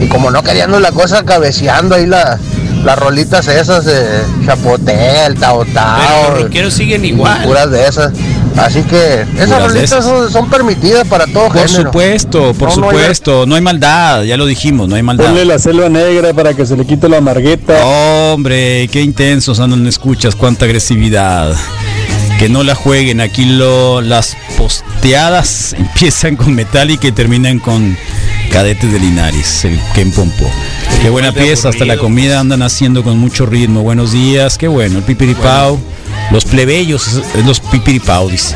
[0.00, 2.38] y como no queriendo la cosa cabeceando ahí la,
[2.82, 7.42] las rolitas esas de chapotea, el tao Pero tao, los rockeros siguen igual.
[7.44, 8.12] puras de esas.
[8.56, 11.84] Así que esas rolitas son, son permitidas para todo Por género.
[11.84, 15.26] supuesto, por No, no hay- supuesto, no hay maldad, ya lo dijimos, no hay maldad.
[15.26, 17.84] Ponle la selva negra para que se le quite la amargueta.
[17.84, 21.54] Hombre, qué intensos andan, no escuchas, cuánta agresividad.
[22.38, 27.96] Que no la jueguen, aquí lo, las posteadas empiezan con Metallica y terminan con
[28.50, 30.44] Cadetes de Linares, el Ken Pompo.
[31.00, 33.82] Qué buena pieza, hasta la comida andan haciendo con mucho ritmo.
[33.82, 35.78] Buenos días, qué bueno, el pipiripao.
[36.30, 38.54] Los plebeyos, los pipiripao, dice.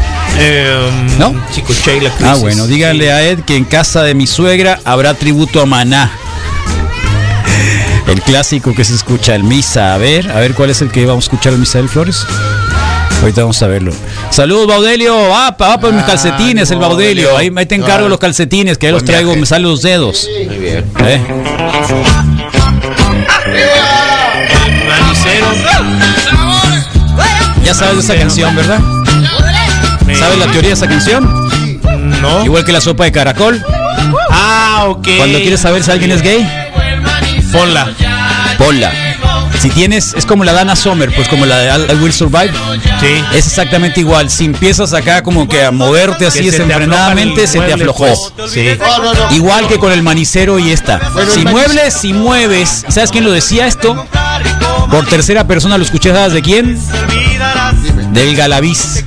[1.18, 1.34] ¿No?
[1.54, 5.60] Chico Sheila Ah, bueno, díganle a Ed que en casa de mi suegra habrá tributo
[5.60, 6.10] a Maná.
[8.06, 9.92] El clásico que se escucha en misa.
[9.94, 12.24] A ver, a ver cuál es el que vamos a escuchar en Misael Flores.
[13.20, 13.92] Ahorita vamos a verlo.
[14.30, 15.28] Saludos, Baudelio.
[15.28, 17.36] Va, pa- va por mis calcetines, el Baudelio.
[17.36, 19.40] Ahí, ahí te encargo los calcetines, que ahí los traigo, viaje.
[19.40, 20.28] me salen los dedos.
[20.46, 20.84] Muy bien.
[21.04, 21.20] ¿Eh?
[27.66, 28.78] Ya sabes de esa canción, ¿verdad?
[30.16, 31.28] ¿Sabes la teoría de esa canción?
[32.22, 32.44] No.
[32.44, 33.60] Igual que la sopa de caracol.
[34.30, 35.08] Ah, ok.
[35.16, 36.48] Cuando quieres saber si alguien es gay,
[37.50, 37.88] Ponla.
[38.56, 38.92] ponla.
[39.60, 42.52] Si tienes, es como la Dana Summer, pues como la de I, I Will Survive.
[43.00, 43.24] Sí.
[43.34, 44.30] Es exactamente igual.
[44.30, 48.06] Si empiezas acá como que a moverte así desenfrenadamente, se te aflojó.
[48.36, 48.52] pues.
[48.52, 48.64] Sí.
[48.78, 49.34] No, no, no.
[49.34, 51.00] Igual que con el manicero y esta.
[51.14, 52.84] Bueno, si muebles, si mueves.
[52.88, 54.06] ¿Sabes quién lo decía esto?
[54.88, 56.78] Por tercera persona lo escuché, ¿sabes de quién?
[58.12, 59.04] Del Galaviz.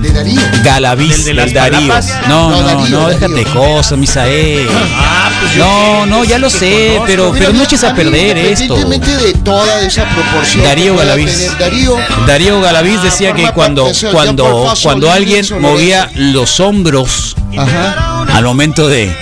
[0.00, 0.40] De Darío.
[0.62, 1.92] Galaviz, ¿Del de del las Darío.
[2.28, 3.18] No, No, no, Darío, no, Darío.
[3.28, 4.68] déjate cosas, Misael.
[4.96, 7.04] Ah, pues No, no, ya lo sé, conozco.
[7.06, 8.62] pero, Mira, pero no eches a mí, perder esto.
[8.78, 10.64] Independientemente de toda esa proporción.
[10.64, 11.58] Darío Galaviz.
[11.58, 11.96] Darío.
[12.26, 18.24] Darío Galaviz decía que cuando, cuando, cuando alguien movía los hombros Ajá.
[18.32, 19.14] al momento de,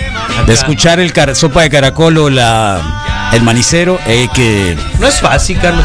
[0.47, 5.19] de escuchar el car- sopa de caracol o la el manicero, eh, que No es
[5.21, 5.85] fácil, Carlos.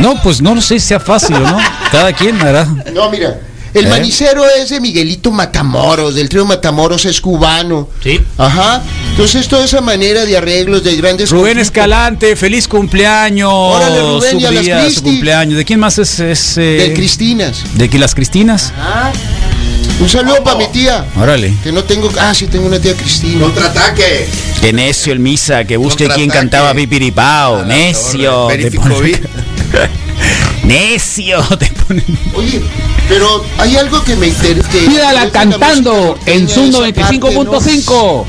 [0.00, 1.58] No, pues no lo sé si sea fácil o no.
[1.90, 2.66] Cada quien, ¿verdad?
[2.92, 3.40] No, mira.
[3.72, 3.88] El ¿Eh?
[3.88, 7.88] manicero es de Miguelito Matamoros, del trío Matamoros es cubano.
[8.02, 8.20] Sí.
[8.38, 8.82] Ajá.
[9.10, 11.62] Entonces toda esa manera de arreglos de grandes Rubén conflictos.
[11.66, 13.50] Escalante, feliz cumpleaños.
[13.52, 15.56] Órale, Rubén, su y a las su cumpleaños.
[15.56, 16.20] ¿De quién más es?
[16.20, 17.64] es, eh, de Cristinas.
[17.74, 18.72] ¿De que las Cristinas?
[18.78, 19.10] Ah.
[20.00, 21.04] Un saludo para mi tía.
[21.20, 21.54] Órale.
[21.62, 22.10] Que no tengo.
[22.18, 23.40] Ah, sí, tengo una tía Cristina.
[23.44, 24.28] Contraataque.
[24.60, 26.38] Que necio el misa, que busque quién Contraataque.
[26.38, 27.64] cantaba Pipiripao.
[27.64, 28.48] Necio.
[30.64, 31.42] Necio.
[31.58, 32.04] Te ponen-
[32.34, 32.62] Oye,
[33.08, 34.68] pero hay algo que me interesa.
[34.68, 38.24] Pídala cantando en Zoom 95.5.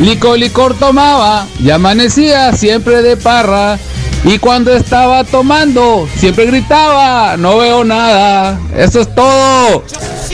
[0.00, 3.78] Licor, licor tomaba y amanecía siempre de parra.
[4.24, 8.60] Y cuando estaba tomando, siempre gritaba, no veo nada.
[8.76, 9.84] Eso es todo.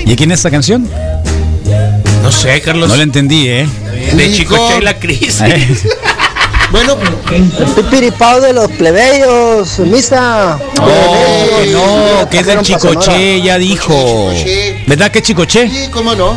[0.05, 0.89] ¿Y quién es esta canción?
[2.23, 2.89] No sé, Carlos.
[2.89, 3.69] No la entendí, ¿eh?
[4.15, 5.43] de Chico Sheila Cris.
[6.75, 6.97] Bueno,
[7.77, 10.59] Pipiripao de los plebeyos, misa.
[10.83, 14.33] Oh, no, que es del Chicoche, ya dijo.
[14.85, 15.71] ¿Verdad que es Chicoche?
[15.71, 16.37] sí, ¿cómo no?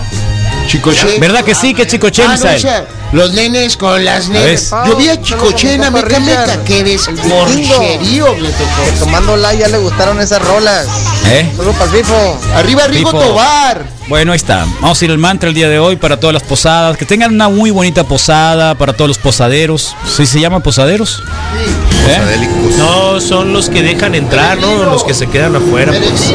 [0.67, 1.19] Chicoche.
[1.19, 4.43] ¿Verdad que sí, que Chicoche, Ah, no, los nenes con las nenas.
[4.45, 4.71] ves?
[4.85, 8.99] Yo vi a Chicoche en Ameca Meca, que eres porcherío, me tocó.
[8.99, 10.87] Tomando la ya le gustaron esas rolas.
[11.25, 11.49] ¿Eh?
[11.55, 12.39] Solo para el FIFO.
[12.55, 13.11] Arriba Rigo.
[13.11, 13.85] Tobar.
[14.07, 14.65] Bueno, ahí está.
[14.81, 16.97] Vamos a ir al mantra el día de hoy para todas las posadas.
[16.97, 19.95] Que tengan una muy bonita posada para todos los posaderos.
[20.05, 21.23] ¿Sí se llaman posaderos?
[22.07, 22.15] ¿Eh?
[22.15, 22.77] Adélicos.
[22.77, 24.83] No, son los que dejan entrar, ¿no?
[24.83, 25.91] Los que se quedan afuera.
[25.91, 26.33] Pues.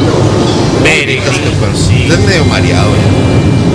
[0.83, 2.03] Peregrino, sí.
[2.03, 3.72] Estás medio mareado ya.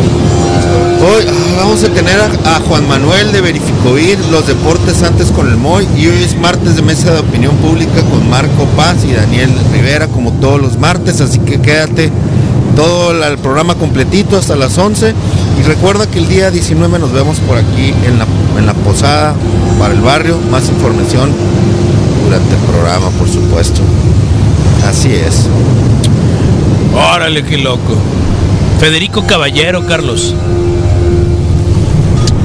[1.01, 5.57] Hoy ah, vamos a tener a, Juan Manuel de Verificovir, los deportes antes con el
[5.57, 9.49] Moy y hoy es martes de mesa de opinión pública con Marco Paz y Daniel
[9.73, 12.11] Rivera como todos los martes, así que quédate
[12.75, 15.15] todo el programa completito hasta las 11
[15.61, 18.27] y recuerda que el día 19 nos vemos por aquí en la,
[18.59, 19.35] en la posada
[19.79, 21.31] para el barrio, más información
[22.25, 23.83] durante el programa por supuesto.
[24.85, 25.47] Así es.
[26.93, 27.97] Órale, qué loco.
[28.81, 30.35] Federico Caballero, Carlos.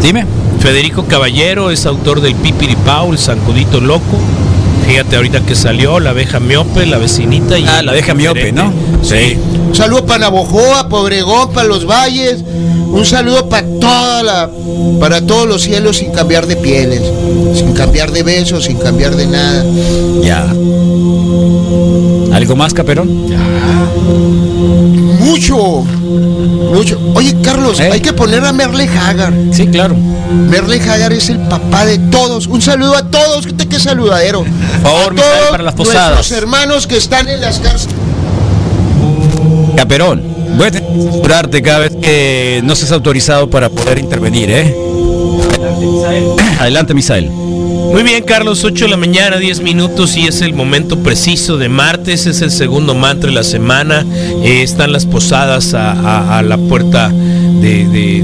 [0.04, 0.26] Dime.
[0.60, 4.20] Federico Caballero es autor del Pipiripao, el Zancudito Loco.
[4.86, 8.52] Fíjate ahorita que salió la abeja miope, la vecinita y Ah, la abeja miope.
[8.52, 8.72] ¿no?
[9.02, 9.38] Sí.
[9.70, 12.44] Un saludo para Navojoa, para Obregón, para los valles.
[12.92, 14.50] Un saludo para toda la,
[15.00, 17.02] para todos los cielos sin cambiar de pieles,
[17.56, 19.66] sin cambiar de besos, sin cambiar de nada.
[20.22, 20.46] Ya.
[22.34, 23.08] ¿Algo más, Caperón?
[25.20, 27.00] Mucho, mucho.
[27.16, 27.90] Oye, Carlos, ¿Eh?
[27.92, 29.34] hay que poner a Merle Hagar.
[29.52, 29.96] Sí, claro.
[29.96, 32.48] Merle Hagar es el papá de todos.
[32.48, 34.44] Un saludo a todos, que qué saludadero.
[34.44, 36.14] Por favor, a Misael, todos para las posadas.
[36.16, 37.96] nuestros hermanos que están en las cárceles.
[39.78, 40.24] Caperón,
[40.58, 44.76] voy a censurarte cada vez que no seas autorizado para poder intervenir, ¿eh?
[46.60, 47.30] Adelante, Misael.
[47.92, 51.70] Muy bien, Carlos, 8 de la mañana, 10 minutos y es el momento preciso de
[51.70, 54.04] martes, es el segundo mantra de la semana,
[54.44, 57.86] eh, están las posadas a, la puerta de-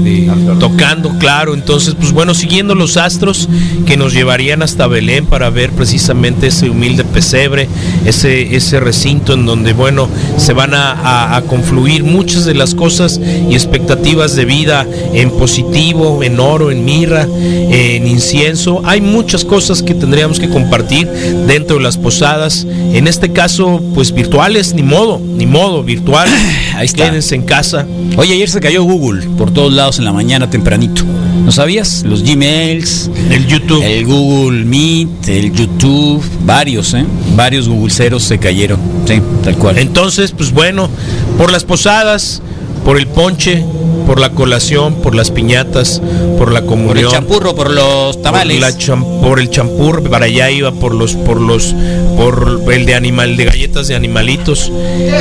[0.70, 3.48] tocando, claro, entonces, pues bueno, siguiendo los astros
[3.86, 7.68] que nos llevarían hasta Belén para ver precisamente ese humilde pesebre,
[8.04, 12.74] ese, ese recinto en donde, bueno, se van a, a- a confluir muchas de las
[12.74, 18.82] cosas y expectativas de vida en positivo, en oro, en mirra, en incienso.
[18.84, 21.08] Hay muchas cosas que tendríamos que compartir
[21.46, 22.66] dentro de las posadas.
[22.92, 26.28] En este caso, pues virtuales, ni modo, ni modo, virtual.
[26.76, 27.04] Ahí está.
[27.08, 27.86] Quédense en casa.
[28.16, 31.04] Oye, ayer se cayó Google por todos lados en la mañana tempranito.
[31.44, 32.02] ¿No sabías?
[32.06, 37.04] Los Gmails, el YouTube, el Google Meet, el YouTube, varios, ¿eh?
[37.34, 38.78] Varios Googleceros se cayeron.
[39.06, 39.78] Sí, tal cual.
[39.78, 40.90] Entonces, pues bueno,
[41.38, 42.42] por las posadas,
[42.84, 43.64] por el ponche,
[44.06, 46.00] por la colación, por las piñatas,
[46.38, 46.88] por la comunión.
[46.88, 48.58] Por el champurro, por los tamales.
[48.58, 51.74] Por, la cham- por el champur, para allá iba por los, por los,
[52.16, 54.70] por el de animal, de galletas de animalitos,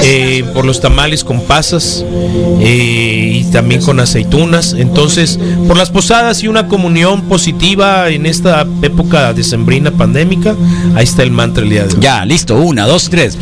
[0.04, 2.04] eh, por los tamales con pasas
[2.60, 4.74] eh, y también con aceitunas.
[4.78, 10.56] Entonces, por las posadas y una comunión positiva en esta época decembrina pandémica,
[10.96, 12.00] ahí está el mantra el día de hoy.
[12.02, 13.38] Ya, listo, una, dos, tres.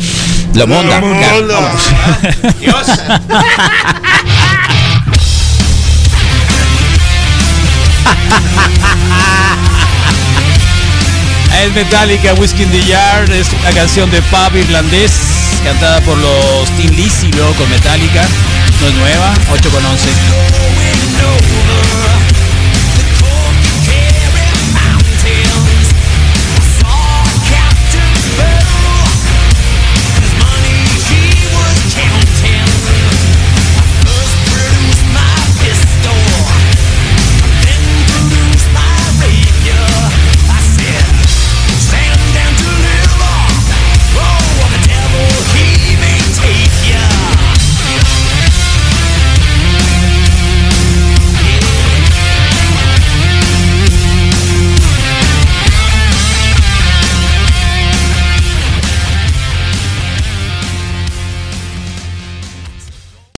[0.54, 1.00] La monda.
[1.00, 1.82] Ya, vamos.
[11.64, 15.10] Es Metallica, Whiskey in the Yard, es una canción de pub irlandés
[15.64, 18.22] cantada por los Team Lizzy, luego con Metallica.
[18.80, 20.08] No es nueva, 8 con 11.